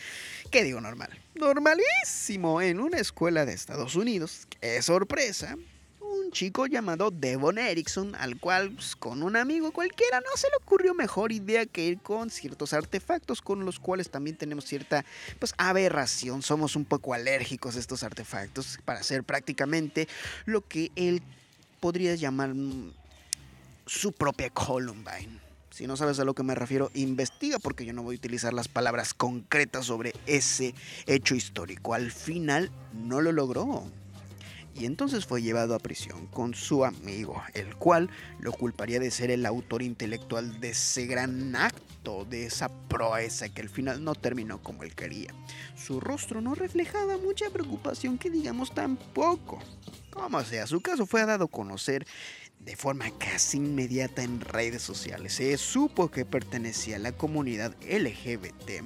¿Qué 0.51 0.63
digo 0.63 0.79
normal? 0.79 1.09
Normalísimo 1.35 2.61
en 2.61 2.79
una 2.79 2.99
escuela 2.99 3.45
de 3.45 3.53
Estados 3.53 3.95
Unidos. 3.95 4.47
¡Qué 4.61 4.81
sorpresa! 4.81 5.57
Chico 6.31 6.65
llamado 6.67 7.11
Devon 7.11 7.57
Erickson, 7.57 8.15
al 8.15 8.39
cual 8.39 8.71
pues, 8.71 8.95
con 8.95 9.23
un 9.23 9.35
amigo 9.35 9.71
cualquiera 9.71 10.19
no 10.19 10.35
se 10.35 10.47
le 10.47 10.57
ocurrió 10.57 10.93
mejor 10.93 11.31
idea 11.31 11.65
que 11.65 11.85
ir 11.85 11.99
con 11.99 12.29
ciertos 12.29 12.73
artefactos 12.73 13.41
con 13.41 13.65
los 13.65 13.79
cuales 13.79 14.09
también 14.09 14.37
tenemos 14.37 14.65
cierta 14.65 15.05
pues 15.39 15.53
aberración. 15.57 16.41
Somos 16.41 16.75
un 16.75 16.85
poco 16.85 17.13
alérgicos 17.13 17.75
a 17.75 17.79
estos 17.79 18.03
artefactos 18.03 18.79
para 18.85 18.99
hacer 18.99 19.23
prácticamente 19.23 20.07
lo 20.45 20.61
que 20.61 20.91
él 20.95 21.21
podría 21.79 22.15
llamar 22.15 22.53
mm, 22.53 22.93
su 23.85 24.11
propia 24.11 24.49
Columbine. 24.49 25.39
Si 25.71 25.87
no 25.87 25.95
sabes 25.95 26.19
a 26.19 26.25
lo 26.25 26.33
que 26.33 26.43
me 26.43 26.55
refiero, 26.55 26.91
investiga 26.93 27.57
porque 27.57 27.85
yo 27.85 27.93
no 27.93 28.03
voy 28.03 28.15
a 28.15 28.17
utilizar 28.17 28.53
las 28.53 28.67
palabras 28.67 29.13
concretas 29.13 29.85
sobre 29.85 30.13
ese 30.25 30.75
hecho 31.05 31.35
histórico. 31.35 31.93
Al 31.93 32.11
final 32.11 32.69
no 32.93 33.21
lo 33.21 33.31
logró. 33.31 33.89
Y 34.75 34.85
entonces 34.85 35.25
fue 35.25 35.41
llevado 35.41 35.75
a 35.75 35.79
prisión 35.79 36.27
con 36.27 36.53
su 36.53 36.85
amigo, 36.85 37.41
el 37.53 37.75
cual 37.75 38.09
lo 38.39 38.51
culparía 38.51 38.99
de 38.99 39.11
ser 39.11 39.31
el 39.31 39.45
autor 39.45 39.81
intelectual 39.81 40.59
de 40.59 40.69
ese 40.69 41.05
gran 41.05 41.55
acto, 41.55 42.25
de 42.25 42.45
esa 42.45 42.69
proeza 42.87 43.49
que 43.49 43.61
al 43.61 43.69
final 43.69 44.03
no 44.03 44.15
terminó 44.15 44.61
como 44.63 44.83
él 44.83 44.95
quería. 44.95 45.33
Su 45.75 45.99
rostro 45.99 46.39
no 46.41 46.55
reflejaba 46.55 47.17
mucha 47.17 47.49
preocupación 47.49 48.17
que 48.17 48.29
digamos 48.29 48.73
tampoco. 48.73 49.59
Como 50.09 50.41
sea, 50.43 50.65
su 50.65 50.81
caso 50.81 51.05
fue 51.05 51.25
dado 51.25 51.45
a 51.45 51.49
conocer 51.49 52.05
de 52.59 52.75
forma 52.75 53.09
casi 53.17 53.57
inmediata 53.57 54.23
en 54.23 54.41
redes 54.41 54.81
sociales. 54.81 55.33
Se 55.33 55.57
supo 55.57 56.11
que 56.11 56.25
pertenecía 56.25 56.97
a 56.97 56.99
la 56.99 57.11
comunidad 57.11 57.75
LGBT. 57.81 58.83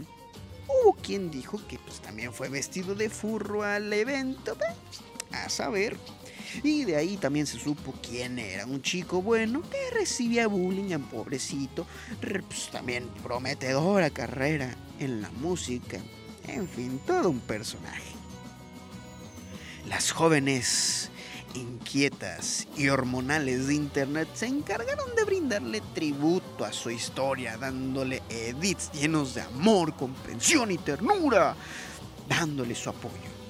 Hubo 0.67 0.93
quien 0.93 1.31
dijo 1.31 1.59
que 1.67 1.77
pues, 1.79 2.01
también 2.01 2.33
fue 2.33 2.49
vestido 2.49 2.95
de 2.95 3.09
furro 3.09 3.63
al 3.63 3.91
evento, 3.91 4.55
pues, 4.55 4.73
a 5.33 5.49
saber. 5.49 5.97
Y 6.61 6.85
de 6.85 6.95
ahí 6.95 7.17
también 7.17 7.47
se 7.47 7.59
supo 7.59 7.93
quién 8.07 8.37
era, 8.37 8.65
un 8.65 8.81
chico 8.81 9.21
bueno 9.21 9.63
que 9.69 9.89
recibía 9.97 10.47
bullying, 10.47 10.99
pobrecito, 10.99 11.87
pues, 12.21 12.69
también 12.71 13.07
prometedora 13.23 14.11
carrera 14.11 14.75
en 14.99 15.21
la 15.21 15.31
música, 15.31 15.99
en 16.47 16.67
fin, 16.67 16.99
todo 17.07 17.31
un 17.31 17.39
personaje. 17.39 18.13
Las 19.87 20.11
jóvenes 20.11 21.09
inquietas 21.55 22.67
y 22.77 22.89
hormonales 22.89 23.67
de 23.67 23.75
Internet 23.75 24.27
se 24.33 24.47
encargaron 24.47 25.15
de 25.15 25.23
brindarle 25.23 25.81
tributo 25.93 26.65
a 26.65 26.73
su 26.73 26.89
historia, 26.89 27.57
dándole 27.57 28.21
edits 28.29 28.91
llenos 28.91 29.33
de 29.33 29.41
amor, 29.41 29.95
comprensión 29.95 30.71
y 30.71 30.77
ternura, 30.77 31.55
dándole 32.27 32.75
su 32.75 32.89
apoyo. 32.89 33.42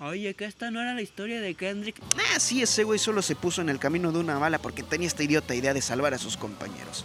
Oye, 0.00 0.32
que 0.32 0.46
esta 0.46 0.70
no 0.70 0.80
era 0.80 0.94
la 0.94 1.02
historia 1.02 1.42
de 1.42 1.54
Kendrick. 1.54 2.00
Ah, 2.16 2.40
sí, 2.40 2.62
ese 2.62 2.84
güey 2.84 2.98
solo 2.98 3.20
se 3.20 3.36
puso 3.36 3.60
en 3.60 3.68
el 3.68 3.78
camino 3.78 4.12
de 4.12 4.18
una 4.18 4.38
bala 4.38 4.58
porque 4.58 4.82
tenía 4.82 5.06
esta 5.06 5.22
idiota 5.22 5.54
idea 5.54 5.74
de 5.74 5.82
salvar 5.82 6.14
a 6.14 6.18
sus 6.18 6.38
compañeros. 6.38 7.04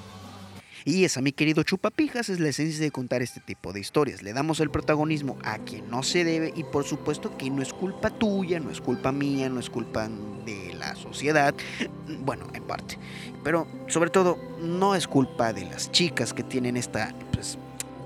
Y 0.86 1.04
esa, 1.04 1.20
mi 1.20 1.34
querido 1.34 1.64
chupapijas, 1.64 2.30
es 2.30 2.40
la 2.40 2.48
esencia 2.48 2.80
de 2.80 2.92
contar 2.92 3.22
este 3.22 3.42
tipo 3.42 3.74
de 3.74 3.82
historias. 3.82 4.24
Le 4.24 4.32
damos 4.32 4.62
el 4.62 4.70
protagonismo 4.70 5.38
a 5.44 5.58
quien 5.58 5.90
no 5.90 6.04
se 6.04 6.24
debe 6.24 6.54
y 6.56 6.64
por 6.64 6.86
supuesto 6.86 7.36
que 7.38 7.50
no 7.50 7.62
es 7.62 7.74
culpa 7.74 8.12
tuya, 8.12 8.62
no 8.62 8.72
es 8.72 8.80
culpa 8.80 9.12
mía, 9.12 9.50
no 9.50 9.60
es 9.60 9.70
culpa 9.70 10.08
de 10.46 10.74
la 10.76 10.96
sociedad. 10.96 11.54
Bueno, 12.22 12.48
en 12.54 12.64
parte. 12.64 12.98
Pero 13.44 13.68
sobre 13.88 14.10
todo, 14.10 14.38
no 14.62 14.96
es 14.96 15.06
culpa 15.08 15.52
de 15.52 15.66
las 15.66 15.92
chicas 15.92 16.34
que 16.34 16.44
tienen 16.44 16.78
esta 16.78 17.14
pues, 17.34 17.58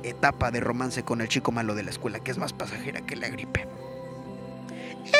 etapa 0.01 0.49
de 0.49 0.61
romance 0.61 1.03
con 1.03 1.21
el 1.21 1.27
chico 1.27 1.51
malo 1.51 1.75
de 1.75 1.83
la 1.83 1.91
escuela, 1.91 2.21
que 2.21 2.31
es 2.31 2.39
más 2.39 2.53
pasajera 2.53 3.05
que 3.05 3.15
la 3.15 3.29
gripe. 3.29 3.67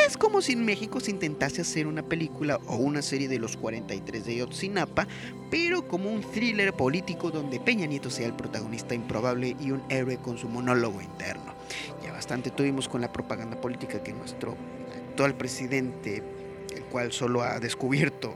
Es 0.05 0.17
como 0.17 0.41
si 0.41 0.53
en 0.53 0.65
México 0.65 0.99
se 0.99 1.11
intentase 1.11 1.61
hacer 1.61 1.87
una 1.87 2.03
película 2.03 2.59
o 2.67 2.75
una 2.75 3.01
serie 3.01 3.27
de 3.27 3.39
los 3.39 3.57
43 3.57 4.25
de 4.25 4.37
Yotzinapa, 4.37 5.07
pero 5.49 5.87
como 5.87 6.09
un 6.09 6.21
thriller 6.21 6.73
político 6.73 7.31
donde 7.31 7.59
Peña 7.59 7.85
Nieto 7.85 8.09
sea 8.09 8.27
el 8.27 8.33
protagonista 8.33 8.95
improbable 8.95 9.55
y 9.59 9.71
un 9.71 9.83
héroe 9.89 10.17
con 10.17 10.37
su 10.37 10.49
monólogo 10.49 11.01
interno. 11.01 11.53
Ya 12.03 12.11
bastante 12.11 12.49
tuvimos 12.49 12.87
con 12.87 13.01
la 13.01 13.11
propaganda 13.11 13.59
política 13.59 14.03
que 14.03 14.13
nuestro 14.13 14.57
actual 15.09 15.35
presidente, 15.35 16.23
el 16.75 16.83
cual 16.85 17.11
solo 17.11 17.43
ha 17.43 17.59
descubierto 17.59 18.35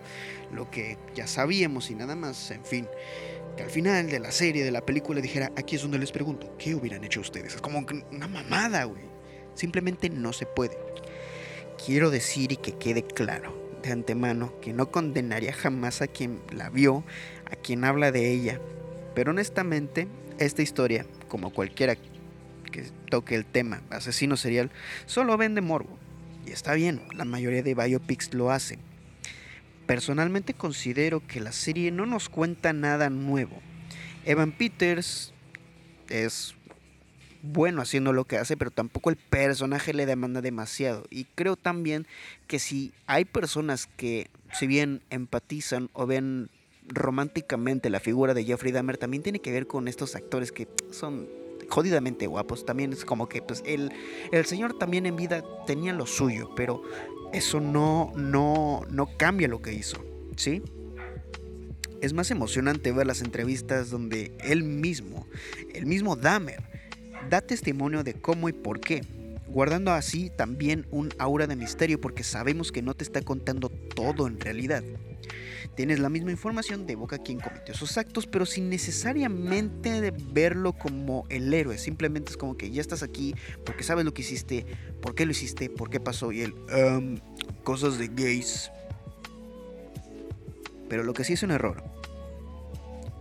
lo 0.52 0.70
que 0.70 0.98
ya 1.16 1.28
sabíamos 1.28 1.90
y 1.90 1.96
nada 1.96 2.16
más, 2.16 2.52
en 2.52 2.64
fin 2.64 2.88
que 3.56 3.64
al 3.64 3.70
final 3.70 4.10
de 4.10 4.20
la 4.20 4.32
serie, 4.32 4.64
de 4.64 4.72
la 4.72 4.82
película, 4.82 5.22
dijera, 5.22 5.52
aquí 5.56 5.76
es 5.76 5.82
donde 5.82 6.00
les 6.00 6.12
pregunto, 6.12 6.56
¿qué 6.58 6.76
hubieran 6.76 7.04
hecho 7.04 7.22
ustedes? 7.22 7.56
Es 7.56 7.62
como 7.62 7.86
una 8.12 8.28
mamada, 8.28 8.86
güey. 8.86 9.04
Simplemente 9.54 10.10
no 10.10 10.34
se 10.34 10.46
puede. 10.46 10.78
Quiero 11.78 12.10
decir 12.10 12.52
y 12.52 12.58
que 12.58 12.74
quede 12.74 13.04
claro 13.04 13.54
de 13.84 13.92
antemano 13.92 14.54
que 14.62 14.74
no 14.74 14.92
condenaría 14.92 15.54
jamás 15.54 16.02
a 16.02 16.08
quien 16.08 16.42
la 16.52 16.70
vio, 16.70 17.04
a 17.52 17.56
quien 17.56 17.84
habla 17.84 18.12
de 18.12 18.32
ella, 18.32 18.60
pero 19.14 19.32
honestamente 19.32 20.08
esta 20.40 20.62
historia, 20.62 21.06
como 21.28 21.52
cualquiera 21.52 21.96
que 21.96 22.84
toque 23.10 23.36
el 23.36 23.46
tema 23.46 23.82
asesino 23.90 24.38
serial, 24.38 24.72
solo 25.06 25.38
vende 25.38 25.62
morbo. 25.62 25.98
Y 26.46 26.52
está 26.52 26.74
bien, 26.74 27.02
la 27.14 27.26
mayoría 27.26 27.62
de 27.62 27.76
biopics 27.76 28.34
lo 28.34 28.52
hacen. 28.52 28.80
Personalmente 29.86 30.54
considero 30.54 31.26
que 31.26 31.40
la 31.40 31.52
serie 31.52 31.92
no 31.92 32.06
nos 32.06 32.30
cuenta 32.30 32.74
nada 32.74 33.10
nuevo. 33.10 33.62
Evan 34.26 34.52
Peters 34.52 35.34
es 36.10 36.56
bueno 37.44 37.82
haciendo 37.82 38.14
lo 38.14 38.26
que 38.26 38.38
hace, 38.38 38.58
pero 38.58 38.72
tampoco 38.72 39.10
el 39.10 39.18
personaje 39.18 39.94
le 39.94 40.06
demanda 40.06 40.42
demasiado. 40.42 41.06
Y 41.12 41.26
creo 41.36 41.56
también 41.56 42.08
que 42.48 42.58
si 42.58 42.94
hay 43.06 43.26
personas 43.26 43.88
que, 43.98 44.30
si 44.58 44.66
bien 44.66 45.02
empatizan 45.12 45.90
o 45.94 46.08
ven 46.08 46.50
románticamente 46.88 47.90
la 47.90 48.00
figura 48.00 48.34
de 48.34 48.46
Jeffrey 48.46 48.72
Dahmer, 48.72 48.98
también 48.98 49.24
tiene 49.24 49.40
que 49.40 49.52
ver 49.52 49.68
con 49.68 49.88
estos 49.88 50.16
actores 50.16 50.52
que 50.52 50.68
son 50.92 51.28
jodidamente 51.70 52.28
guapos. 52.28 52.66
También 52.66 52.94
es 52.94 53.06
como 53.06 53.28
que 53.28 53.42
pues 53.42 53.62
el, 53.66 53.92
el 54.32 54.46
señor 54.46 54.78
también 54.78 55.06
en 55.06 55.16
vida 55.16 55.44
tenía 55.68 55.94
lo 55.94 56.08
suyo, 56.08 56.50
pero 56.56 56.82
eso 57.34 57.60
no, 57.60 58.14
no, 58.16 58.82
no 58.90 59.10
cambia 59.18 59.48
lo 59.48 59.62
que 59.62 59.74
hizo, 59.74 60.04
¿sí? 60.38 60.62
Es 62.00 62.14
más 62.14 62.32
emocionante 62.32 62.92
ver 62.92 63.08
las 63.08 63.22
entrevistas 63.22 63.90
donde 63.90 64.32
él 64.44 64.64
mismo, 64.64 65.26
el 65.74 65.86
mismo 65.86 66.16
Dahmer, 66.16 66.73
da 67.30 67.42
testimonio 67.42 68.04
de 68.04 68.14
cómo 68.14 68.50
y 68.50 68.54
por 68.54 68.80
qué, 68.80 69.02
guardando 69.48 69.92
así 69.92 70.30
también 70.30 70.86
un 70.92 71.14
aura 71.20 71.48
de 71.48 71.56
misterio 71.56 72.00
porque 72.00 72.24
sabemos 72.24 72.72
que 72.72 72.82
no 72.82 72.94
te 72.94 73.04
está 73.04 73.22
contando 73.22 73.70
todo 73.70 74.28
en 74.28 74.40
realidad. 74.40 74.84
Tienes 75.76 76.00
la 76.00 76.10
misma 76.10 76.32
información 76.32 76.86
de 76.86 76.96
boca 76.96 77.18
quien 77.18 77.40
cometió 77.40 77.74
esos 77.74 77.98
actos, 77.98 78.28
pero 78.28 78.46
sin 78.46 78.70
necesariamente 78.70 80.14
verlo 80.32 80.74
como 80.74 81.26
el 81.30 81.52
héroe. 81.52 81.78
Simplemente 81.78 82.32
es 82.32 82.38
como 82.38 82.58
que 82.58 82.70
ya 82.70 82.82
estás 82.82 83.02
aquí 83.02 83.34
porque 83.66 83.84
sabes 83.84 84.06
lo 84.06 84.14
que 84.14 84.22
hiciste, 84.22 84.66
por 85.02 85.16
qué 85.16 85.26
lo 85.26 85.32
hiciste, 85.32 85.70
por 85.70 85.90
qué 85.90 86.00
pasó 86.00 86.32
y 86.32 86.42
él, 86.42 86.54
um, 86.76 87.18
cosas 87.64 87.98
de 87.98 88.08
gays. 88.08 88.72
Pero 90.90 91.04
lo 91.04 91.14
que 91.14 91.24
sí 91.24 91.34
es 91.34 91.42
un 91.42 91.52
error, 91.52 91.84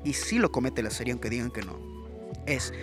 y 0.05 0.13
sí 0.13 0.39
lo 0.39 0.53
comete 0.53 0.83
la 0.83 0.91
serie 0.91 1.13
aunque 1.13 1.31
digan 1.31 1.51
que 1.51 1.63
no, 1.63 1.79
es 2.47 2.75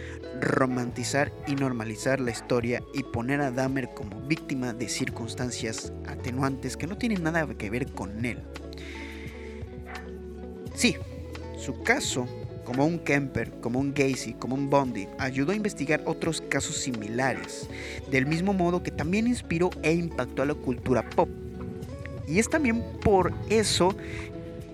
romantizar 0.41 1.32
y 1.47 1.56
normalizar 1.56 2.19
la 2.19 2.32
historia 2.32 2.82
y 2.93 3.04
poner 3.04 3.41
a 3.41 3.52
Dahmer 3.52 3.89
como 3.93 4.21
víctima 4.21 4.73
de 4.73 4.89
circunstancias 4.89 5.93
atenuantes 6.08 6.78
que 6.78 6.88
no 6.88 6.97
tienen 6.97 7.23
nada 7.23 7.47
que 7.58 7.69
ver 7.69 7.91
con 7.91 8.25
él. 8.25 8.41
Sí, 10.73 10.95
su 11.58 11.82
caso, 11.84 12.28
como 12.63 12.86
un 12.86 12.99
Kemper, 12.99 13.52
como 13.60 13.80
un 13.80 13.93
Gacy, 13.93 14.34
como 14.34 14.56
un 14.56 14.69
Bondi, 14.69 15.08
ayudó 15.17 15.52
a 15.52 15.56
investigar 15.56 16.02
otros 16.06 16.41
casos 16.41 16.78
similares, 16.78 17.69
del 18.12 18.25
mismo 18.25 18.54
modo 18.54 18.82
que 18.82 18.91
también 18.91 19.28
inspiró 19.28 19.69
e 19.82 19.93
impactó 19.93 20.43
a 20.43 20.45
la 20.45 20.54
cultura 20.54 21.08
pop. 21.10 21.30
Y 22.28 22.39
es 22.39 22.49
también 22.49 22.84
por 23.02 23.34
eso 23.49 23.95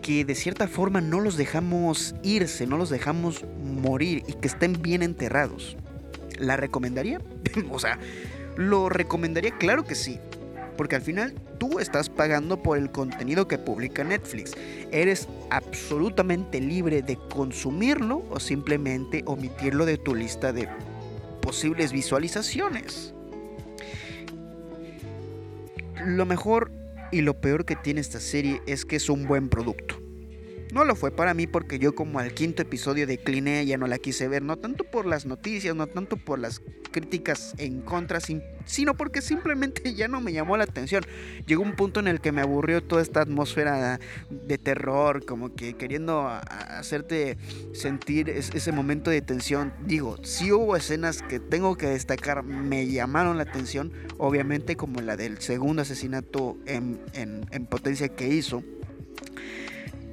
que 0.05 0.23
de 0.23 0.35
cierta 0.35 0.67
forma 0.67 1.01
no 1.01 1.19
los 1.19 1.35
dejamos 1.35 2.13
irse, 2.21 2.67
no 2.67 2.77
los 2.77 2.91
dejamos 2.91 3.43
morir 3.63 4.21
y 4.27 4.33
que 4.33 4.47
estén 4.47 4.79
bien 4.79 5.01
enterrados. 5.01 5.77
¿La 6.37 6.57
recomendaría? 6.57 7.19
o 7.71 7.79
sea, 7.79 7.97
¿lo 8.55 8.87
recomendaría? 8.87 9.57
Claro 9.57 9.83
que 9.83 9.95
sí. 9.95 10.19
Porque 10.77 10.95
al 10.95 11.01
final 11.01 11.33
tú 11.57 11.79
estás 11.79 12.09
pagando 12.09 12.61
por 12.61 12.77
el 12.77 12.91
contenido 12.91 13.47
que 13.47 13.57
publica 13.57 14.03
Netflix. 14.03 14.51
Eres 14.91 15.27
absolutamente 15.49 16.61
libre 16.61 17.01
de 17.01 17.17
consumirlo 17.33 18.27
o 18.29 18.39
simplemente 18.39 19.23
omitirlo 19.25 19.87
de 19.87 19.97
tu 19.97 20.13
lista 20.13 20.53
de 20.53 20.69
posibles 21.41 21.91
visualizaciones. 21.91 23.15
Lo 26.05 26.27
mejor 26.27 26.69
y 27.11 27.21
lo 27.21 27.39
peor 27.39 27.65
que 27.65 27.75
tiene 27.75 28.01
esta 28.01 28.19
serie 28.19 28.61
es 28.67 28.85
que 28.85 28.95
es 28.95 29.09
un 29.09 29.27
buen 29.27 29.49
producto. 29.49 30.04
No 30.75 30.83
lo 30.83 30.97
fue 30.97 31.09
para 31.09 31.33
mí 31.33 31.47
porque 31.47 31.79
yo 31.79 31.95
como 31.95 32.19
al 32.19 32.33
quinto 32.33 32.61
episodio 32.61 33.07
decliné, 33.07 33.65
ya 33.65 33.77
no 33.77 33.87
la 33.87 33.97
quise 33.97 34.27
ver, 34.27 34.43
no 34.43 34.57
tanto 34.57 34.83
por 34.83 35.05
las 35.05 35.25
noticias, 35.25 35.73
no 35.73 35.87
tanto 35.87 36.17
por 36.17 36.37
las 36.37 36.61
críticas 36.91 37.53
en 37.57 37.79
contra, 37.79 38.19
sino 38.65 38.97
porque 38.97 39.21
simplemente 39.21 39.93
ya 39.95 40.09
no 40.09 40.19
me 40.19 40.33
llamó 40.33 40.57
la 40.57 40.65
atención. 40.65 41.05
Llegó 41.45 41.63
un 41.63 41.77
punto 41.77 42.01
en 42.01 42.09
el 42.09 42.19
que 42.19 42.33
me 42.33 42.41
aburrió 42.41 42.83
toda 42.83 43.01
esta 43.01 43.21
atmósfera 43.21 44.01
de 44.29 44.57
terror, 44.57 45.25
como 45.25 45.55
que 45.55 45.75
queriendo 45.75 46.27
hacerte 46.27 47.37
sentir 47.71 48.29
ese 48.29 48.73
momento 48.73 49.09
de 49.09 49.21
tensión. 49.21 49.71
Digo, 49.85 50.17
sí 50.23 50.51
hubo 50.51 50.75
escenas 50.75 51.21
que 51.21 51.39
tengo 51.39 51.77
que 51.77 51.87
destacar, 51.87 52.43
me 52.43 52.85
llamaron 52.85 53.37
la 53.37 53.43
atención, 53.43 53.93
obviamente 54.17 54.75
como 54.75 54.99
la 54.99 55.15
del 55.15 55.37
segundo 55.39 55.83
asesinato 55.83 56.57
en, 56.65 56.99
en 57.13 57.65
potencia 57.65 58.09
que 58.09 58.27
hizo 58.27 58.61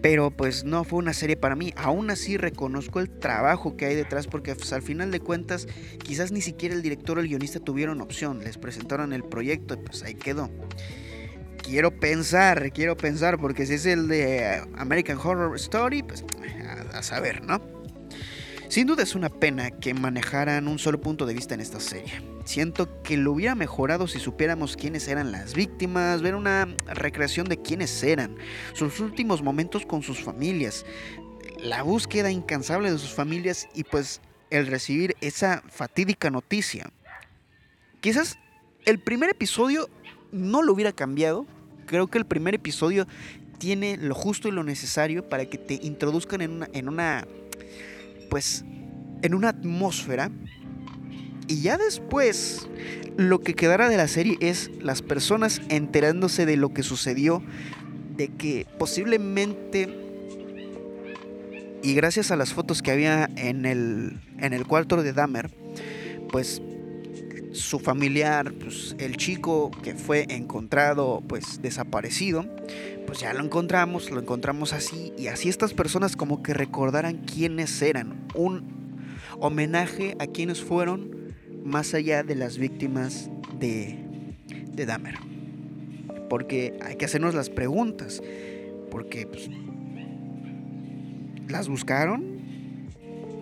pero 0.02 0.32
pues 0.32 0.64
no 0.64 0.82
fue 0.84 0.98
una 0.98 1.14
serie 1.14 1.36
para 1.36 1.54
mí. 1.54 1.72
Aún 1.76 2.10
así 2.10 2.36
reconozco 2.36 2.98
el 2.98 3.08
trabajo 3.08 3.76
que 3.76 3.86
hay 3.86 3.94
detrás 3.94 4.26
porque 4.26 4.54
pues, 4.54 4.72
al 4.72 4.82
final 4.82 5.12
de 5.12 5.20
cuentas 5.20 5.68
quizás 6.02 6.32
ni 6.32 6.40
siquiera 6.40 6.74
el 6.74 6.82
director 6.82 7.18
o 7.18 7.20
el 7.20 7.28
guionista 7.28 7.60
tuvieron 7.60 8.00
opción. 8.00 8.40
Les 8.40 8.58
presentaron 8.58 9.12
el 9.12 9.22
proyecto 9.22 9.74
y 9.74 9.76
pues 9.78 10.02
ahí 10.02 10.14
quedó. 10.14 10.50
Quiero 11.62 11.98
pensar, 12.00 12.72
quiero 12.72 12.96
pensar 12.96 13.38
porque 13.38 13.64
si 13.64 13.74
es 13.74 13.86
el 13.86 14.08
de 14.08 14.62
American 14.76 15.16
Horror 15.16 15.54
Story, 15.54 16.02
pues 16.02 16.24
a 16.92 17.02
saber, 17.04 17.44
¿no? 17.44 17.81
Sin 18.72 18.86
duda 18.86 19.02
es 19.02 19.14
una 19.14 19.28
pena 19.28 19.70
que 19.70 19.92
manejaran 19.92 20.66
un 20.66 20.78
solo 20.78 20.98
punto 20.98 21.26
de 21.26 21.34
vista 21.34 21.52
en 21.52 21.60
esta 21.60 21.78
serie. 21.78 22.22
Siento 22.46 23.02
que 23.02 23.18
lo 23.18 23.32
hubiera 23.32 23.54
mejorado 23.54 24.08
si 24.08 24.18
supiéramos 24.18 24.78
quiénes 24.78 25.08
eran 25.08 25.30
las 25.30 25.52
víctimas, 25.52 26.22
ver 26.22 26.34
una 26.34 26.74
recreación 26.86 27.50
de 27.50 27.60
quiénes 27.60 28.02
eran, 28.02 28.34
sus 28.72 28.98
últimos 29.00 29.42
momentos 29.42 29.84
con 29.84 30.02
sus 30.02 30.20
familias, 30.20 30.86
la 31.62 31.82
búsqueda 31.82 32.30
incansable 32.30 32.90
de 32.90 32.96
sus 32.96 33.12
familias 33.12 33.68
y 33.74 33.84
pues 33.84 34.22
el 34.48 34.66
recibir 34.66 35.16
esa 35.20 35.62
fatídica 35.68 36.30
noticia. 36.30 36.90
Quizás 38.00 38.38
el 38.86 38.98
primer 38.98 39.28
episodio 39.28 39.90
no 40.30 40.62
lo 40.62 40.72
hubiera 40.72 40.92
cambiado. 40.92 41.44
Creo 41.84 42.06
que 42.06 42.16
el 42.16 42.24
primer 42.24 42.54
episodio 42.54 43.06
tiene 43.58 43.98
lo 43.98 44.14
justo 44.14 44.48
y 44.48 44.50
lo 44.50 44.64
necesario 44.64 45.28
para 45.28 45.44
que 45.44 45.58
te 45.58 45.74
introduzcan 45.74 46.40
en 46.40 46.52
una, 46.52 46.68
en 46.72 46.88
una 46.88 47.26
pues 48.32 48.64
en 49.20 49.34
una 49.34 49.50
atmósfera 49.50 50.30
y 51.48 51.60
ya 51.60 51.76
después 51.76 52.66
lo 53.18 53.42
que 53.42 53.52
quedará 53.52 53.90
de 53.90 53.98
la 53.98 54.08
serie 54.08 54.38
es 54.40 54.70
las 54.80 55.02
personas 55.02 55.60
enterándose 55.68 56.46
de 56.46 56.56
lo 56.56 56.72
que 56.72 56.82
sucedió, 56.82 57.42
de 58.16 58.28
que 58.28 58.66
posiblemente 58.78 59.94
y 61.82 61.92
gracias 61.92 62.30
a 62.30 62.36
las 62.36 62.54
fotos 62.54 62.80
que 62.80 62.90
había 62.90 63.28
en 63.36 63.66
el, 63.66 64.18
en 64.38 64.54
el 64.54 64.66
cuarto 64.66 65.02
de 65.02 65.12
Dahmer, 65.12 65.50
pues 66.30 66.62
su 67.52 67.78
familiar, 67.78 68.52
pues 68.54 68.96
el 68.98 69.16
chico 69.16 69.70
que 69.82 69.94
fue 69.94 70.26
encontrado 70.30 71.22
pues 71.26 71.60
desaparecido, 71.62 72.46
pues 73.06 73.20
ya 73.20 73.32
lo 73.34 73.44
encontramos, 73.44 74.10
lo 74.10 74.20
encontramos 74.20 74.72
así 74.72 75.12
y 75.18 75.26
así 75.26 75.48
estas 75.48 75.74
personas 75.74 76.16
como 76.16 76.42
que 76.42 76.54
recordaran 76.54 77.18
quiénes 77.18 77.80
eran, 77.82 78.26
un 78.34 78.82
homenaje 79.38 80.16
a 80.18 80.26
quienes 80.26 80.62
fueron 80.62 81.34
más 81.64 81.94
allá 81.94 82.22
de 82.22 82.34
las 82.34 82.58
víctimas 82.58 83.30
de, 83.58 83.98
de 84.72 84.86
Dahmer. 84.86 85.16
Porque 86.28 86.78
hay 86.82 86.96
que 86.96 87.04
hacernos 87.04 87.34
las 87.34 87.50
preguntas, 87.50 88.22
porque 88.90 89.26
pues, 89.26 89.50
las 91.48 91.68
buscaron, 91.68 92.40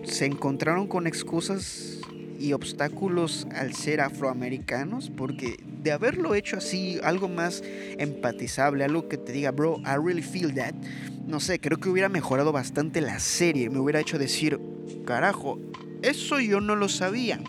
se 0.03 0.25
encontraron 0.25 0.87
con 0.87 1.07
excusas 1.07 2.00
y 2.41 2.53
obstáculos 2.53 3.47
al 3.55 3.73
ser 3.73 4.01
afroamericanos, 4.01 5.11
porque 5.15 5.57
de 5.83 5.91
haberlo 5.91 6.33
hecho 6.33 6.57
así, 6.57 6.99
algo 7.03 7.29
más 7.29 7.63
empatizable, 7.97 8.83
algo 8.83 9.07
que 9.07 9.17
te 9.17 9.31
diga, 9.31 9.51
bro, 9.51 9.79
I 9.81 10.03
really 10.03 10.23
feel 10.23 10.53
that, 10.55 10.73
no 11.27 11.39
sé, 11.39 11.59
creo 11.59 11.77
que 11.77 11.89
hubiera 11.89 12.09
mejorado 12.09 12.51
bastante 12.51 12.99
la 12.99 13.19
serie, 13.19 13.69
me 13.69 13.79
hubiera 13.79 13.99
hecho 13.99 14.17
decir, 14.17 14.59
carajo, 15.05 15.59
eso 16.01 16.39
yo 16.39 16.59
no 16.61 16.75
lo 16.75 16.89
sabía. 16.89 17.39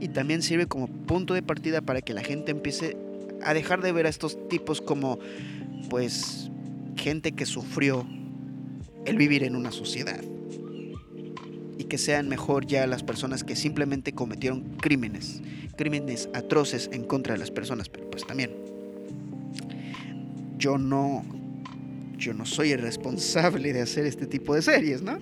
Y 0.00 0.08
también 0.08 0.42
sirve 0.42 0.66
como 0.66 0.88
punto 0.88 1.34
de 1.34 1.42
partida 1.42 1.80
para 1.80 2.00
que 2.00 2.14
la 2.14 2.24
gente 2.24 2.50
empiece 2.50 2.96
a 3.44 3.54
dejar 3.54 3.82
de 3.82 3.92
ver 3.92 4.06
a 4.06 4.08
estos 4.08 4.48
tipos 4.48 4.80
como, 4.80 5.18
pues, 5.90 6.50
gente 6.96 7.32
que 7.32 7.46
sufrió 7.46 8.06
el 9.04 9.16
vivir 9.16 9.44
en 9.44 9.54
una 9.56 9.70
sociedad 9.70 10.20
y 11.82 11.84
que 11.84 11.98
sean 11.98 12.28
mejor 12.28 12.64
ya 12.64 12.86
las 12.86 13.02
personas 13.02 13.42
que 13.42 13.56
simplemente 13.56 14.12
cometieron 14.12 14.76
crímenes, 14.76 15.42
crímenes 15.76 16.28
atroces 16.32 16.88
en 16.92 17.02
contra 17.02 17.34
de 17.34 17.40
las 17.40 17.50
personas, 17.50 17.88
pero 17.88 18.08
pues 18.08 18.24
también 18.24 18.52
yo 20.58 20.78
no 20.78 21.24
yo 22.16 22.34
no 22.34 22.46
soy 22.46 22.70
el 22.70 22.80
responsable 22.80 23.72
de 23.72 23.80
hacer 23.80 24.06
este 24.06 24.28
tipo 24.28 24.54
de 24.54 24.62
series, 24.62 25.02
¿no? 25.02 25.18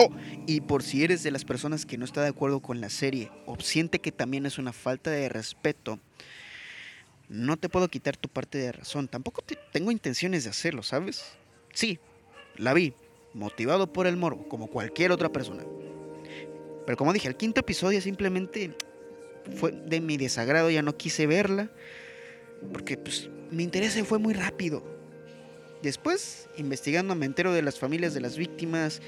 Oh, 0.00 0.10
y 0.48 0.62
por 0.62 0.82
si 0.82 1.04
eres 1.04 1.22
de 1.22 1.30
las 1.30 1.44
personas 1.44 1.86
que 1.86 1.96
no 1.96 2.04
está 2.04 2.22
de 2.22 2.30
acuerdo 2.30 2.58
con 2.58 2.80
la 2.80 2.90
serie 2.90 3.30
o 3.46 3.56
siente 3.60 4.00
que 4.00 4.10
también 4.10 4.46
es 4.46 4.58
una 4.58 4.72
falta 4.72 5.12
de 5.12 5.28
respeto, 5.28 6.00
no 7.28 7.56
te 7.56 7.68
puedo 7.68 7.86
quitar 7.86 8.16
tu 8.16 8.28
parte 8.28 8.58
de 8.58 8.72
razón. 8.72 9.06
Tampoco 9.06 9.44
tengo 9.72 9.92
intenciones 9.92 10.42
de 10.42 10.50
hacerlo, 10.50 10.82
¿sabes? 10.82 11.24
Sí, 11.72 12.00
la 12.56 12.74
vi, 12.74 12.94
motivado 13.36 13.92
por 13.92 14.06
el 14.06 14.16
morbo, 14.16 14.48
como 14.48 14.66
cualquier 14.66 15.12
otra 15.12 15.30
persona. 15.30 15.62
Pero 16.86 16.96
como 16.96 17.12
dije, 17.12 17.28
el 17.28 17.36
quinto 17.36 17.60
episodio 17.60 18.00
simplemente 18.00 18.72
fue 19.56 19.72
de 19.72 20.00
mi 20.00 20.16
desagrado, 20.16 20.70
ya 20.70 20.82
no 20.82 20.96
quise 20.96 21.26
verla, 21.26 21.70
porque 22.72 22.96
pues 22.96 23.28
mi 23.50 23.62
interés 23.62 24.02
fue 24.04 24.18
muy 24.18 24.32
rápido. 24.32 24.82
Después, 25.82 26.48
investigando, 26.56 27.14
me 27.14 27.26
entero 27.26 27.52
de 27.52 27.60
las 27.60 27.78
familias 27.78 28.14
de 28.14 28.22
las 28.22 28.38
víctimas 28.38 29.02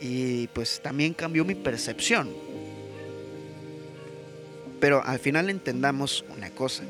y 0.00 0.48
pues 0.48 0.80
también 0.82 1.14
cambió 1.14 1.44
mi 1.44 1.54
percepción. 1.54 2.28
Pero 4.78 5.02
al 5.02 5.18
final 5.18 5.48
entendamos 5.48 6.26
una 6.36 6.50
cosa. 6.50 6.84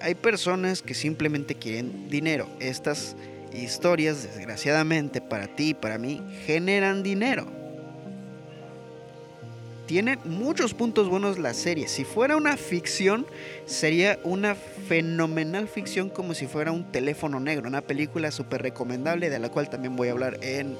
Hay 0.00 0.14
personas 0.14 0.80
que 0.80 0.94
simplemente 0.94 1.54
quieren 1.54 2.08
dinero. 2.08 2.48
Estas 2.58 3.14
historias, 3.54 4.22
desgraciadamente 4.22 5.20
para 5.20 5.46
ti 5.46 5.70
y 5.70 5.74
para 5.74 5.98
mí, 5.98 6.22
generan 6.46 7.02
dinero. 7.02 7.46
Tiene 9.86 10.16
muchos 10.24 10.72
puntos 10.72 11.10
buenos 11.10 11.38
la 11.38 11.52
serie. 11.52 11.88
Si 11.88 12.04
fuera 12.04 12.36
una 12.36 12.56
ficción, 12.56 13.26
sería 13.66 14.18
una 14.24 14.54
fenomenal 14.54 15.68
ficción 15.68 16.08
como 16.08 16.32
si 16.32 16.46
fuera 16.46 16.72
un 16.72 16.90
teléfono 16.90 17.38
negro, 17.38 17.68
una 17.68 17.82
película 17.82 18.30
súper 18.30 18.62
recomendable 18.62 19.28
de 19.28 19.38
la 19.38 19.50
cual 19.50 19.68
también 19.68 19.94
voy 19.94 20.08
a 20.08 20.12
hablar 20.12 20.38
en 20.42 20.74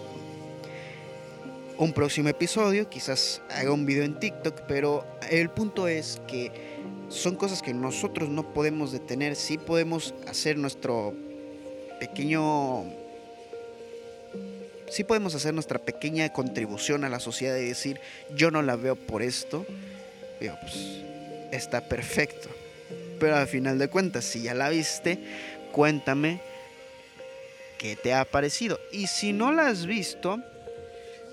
un 1.77 1.93
próximo 1.93 2.31
episodio. 2.31 2.89
Quizás 2.89 3.43
haga 3.51 3.73
un 3.73 3.85
video 3.85 4.05
en 4.05 4.19
TikTok, 4.19 4.63
pero 4.67 5.05
el 5.31 5.51
punto 5.51 5.87
es 5.87 6.23
que 6.27 6.51
son 7.09 7.37
cosas 7.37 7.61
que 7.61 7.75
nosotros 7.75 8.31
no 8.31 8.55
podemos 8.55 8.91
detener. 8.91 9.37
Sí 9.37 9.59
podemos 9.59 10.15
hacer 10.27 10.57
nuestro 10.57 11.15
pequeño 11.99 12.85
sí 14.95 15.03
podemos 15.03 15.35
hacer 15.35 15.53
nuestra 15.55 15.81
pequeña 15.81 16.33
contribución 16.33 17.05
a 17.05 17.09
la 17.09 17.19
sociedad 17.19 17.57
y 17.57 17.67
decir, 17.67 18.01
yo 18.35 18.51
no 18.51 18.63
la 18.63 18.77
veo 18.77 18.95
por 18.95 19.23
esto, 19.23 19.67
pues 20.39 21.03
está 21.51 21.89
perfecto. 21.89 22.49
Pero 23.19 23.37
al 23.37 23.49
final 23.49 23.79
de 23.79 23.89
cuentas, 23.89 24.25
si 24.25 24.43
ya 24.43 24.55
la 24.55 24.69
viste, 24.69 25.19
cuéntame 25.73 26.41
qué 27.79 27.97
te 27.97 28.15
ha 28.15 28.25
parecido. 28.25 28.79
Y 28.93 29.09
si 29.09 29.33
no 29.33 29.53
la 29.53 29.67
has 29.67 29.87
visto, 29.87 30.39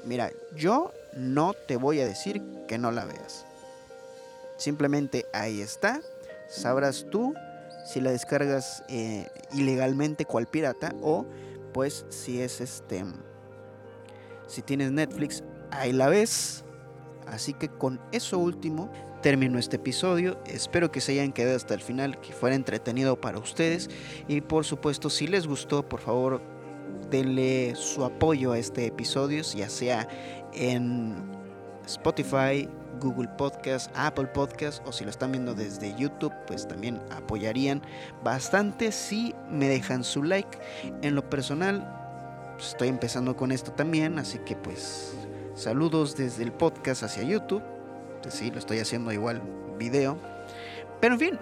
mira, 0.05 0.31
yo 0.55 0.91
no 1.13 1.53
te 1.53 1.75
voy 1.75 1.99
a 1.99 2.07
decir 2.07 2.41
que 2.67 2.77
no 2.77 2.91
la 2.91 3.05
veas. 3.05 3.45
Simplemente 4.57 5.25
ahí 5.33 5.61
está. 5.61 6.01
Sabrás 6.49 7.05
tú 7.09 7.33
si 7.85 8.01
la 8.01 8.11
descargas 8.11 8.83
eh, 8.89 9.27
ilegalmente 9.53 10.25
cual 10.25 10.47
pirata 10.47 10.93
o 11.01 11.25
pues 11.73 12.05
si 12.09 12.41
es 12.41 12.61
este 12.61 13.05
si 14.51 14.61
tienes 14.61 14.91
Netflix, 14.91 15.43
ahí 15.71 15.93
la 15.93 16.09
ves. 16.09 16.65
Así 17.25 17.53
que 17.53 17.69
con 17.69 18.01
eso 18.11 18.37
último 18.37 18.91
termino 19.21 19.57
este 19.57 19.77
episodio. 19.77 20.37
Espero 20.45 20.91
que 20.91 20.99
se 20.99 21.13
hayan 21.13 21.31
quedado 21.31 21.55
hasta 21.55 21.73
el 21.73 21.79
final, 21.79 22.19
que 22.19 22.33
fuera 22.33 22.55
entretenido 22.55 23.19
para 23.19 23.39
ustedes. 23.39 23.89
Y 24.27 24.41
por 24.41 24.65
supuesto, 24.65 25.09
si 25.09 25.27
les 25.27 25.47
gustó, 25.47 25.87
por 25.87 26.01
favor, 26.01 26.41
denle 27.09 27.75
su 27.75 28.03
apoyo 28.03 28.51
a 28.51 28.59
este 28.59 28.87
episodio, 28.87 29.41
ya 29.43 29.69
sea 29.69 30.07
en 30.53 31.31
Spotify, 31.85 32.67
Google 33.01 33.29
Podcast, 33.37 33.91
Apple 33.95 34.27
Podcast 34.27 34.85
o 34.87 34.91
si 34.91 35.03
lo 35.03 35.09
están 35.09 35.31
viendo 35.31 35.53
desde 35.53 35.93
YouTube, 35.97 36.33
pues 36.47 36.67
también 36.67 37.01
apoyarían 37.11 37.81
bastante 38.23 38.91
si 38.91 39.35
me 39.49 39.67
dejan 39.67 40.03
su 40.03 40.23
like. 40.23 40.57
En 41.01 41.15
lo 41.15 41.29
personal, 41.29 42.55
estoy 42.59 42.87
empezando 42.87 43.35
con 43.35 43.51
esto 43.51 43.71
también, 43.71 44.19
así 44.19 44.37
que 44.39 44.55
pues 44.55 45.13
saludos 45.55 46.15
desde 46.15 46.43
el 46.43 46.51
podcast 46.51 47.03
hacia 47.03 47.23
YouTube. 47.23 47.63
Pues 48.21 48.35
sí, 48.35 48.51
lo 48.51 48.59
estoy 48.59 48.79
haciendo 48.79 49.11
igual 49.11 49.41
video. 49.77 50.17
Pero 51.01 51.15
en 51.15 51.19
fin, 51.19 51.39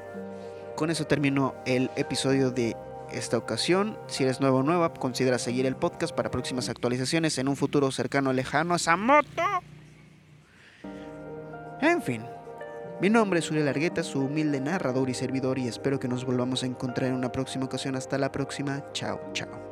con 0.75 0.89
eso 0.89 1.05
termino 1.05 1.53
el 1.65 1.91
episodio 1.97 2.51
de 2.51 2.75
esta 3.11 3.37
ocasión. 3.37 3.97
Si 4.07 4.23
eres 4.23 4.39
nuevo 4.39 4.59
o 4.59 4.63
nueva, 4.63 4.93
considera 4.93 5.37
seguir 5.37 5.65
el 5.65 5.75
podcast 5.75 6.15
para 6.15 6.31
próximas 6.31 6.69
actualizaciones 6.69 7.37
en 7.37 7.47
un 7.47 7.55
futuro 7.55 7.91
cercano 7.91 8.33
lejano 8.33 8.73
a 8.73 8.77
esa 8.77 8.95
moto. 8.95 9.43
En 11.99 12.05
fin, 12.05 12.23
mi 13.01 13.09
nombre 13.09 13.39
es 13.39 13.51
Uriel 13.51 13.65
Largueta, 13.65 14.03
su 14.03 14.21
humilde 14.21 14.61
narrador 14.61 15.09
y 15.09 15.13
servidor, 15.13 15.59
y 15.59 15.67
espero 15.67 15.99
que 15.99 16.07
nos 16.07 16.23
volvamos 16.23 16.63
a 16.63 16.65
encontrar 16.65 17.09
en 17.09 17.15
una 17.15 17.29
próxima 17.29 17.65
ocasión. 17.65 17.97
Hasta 17.97 18.17
la 18.17 18.31
próxima. 18.31 18.85
Chao, 18.93 19.19
chao. 19.33 19.68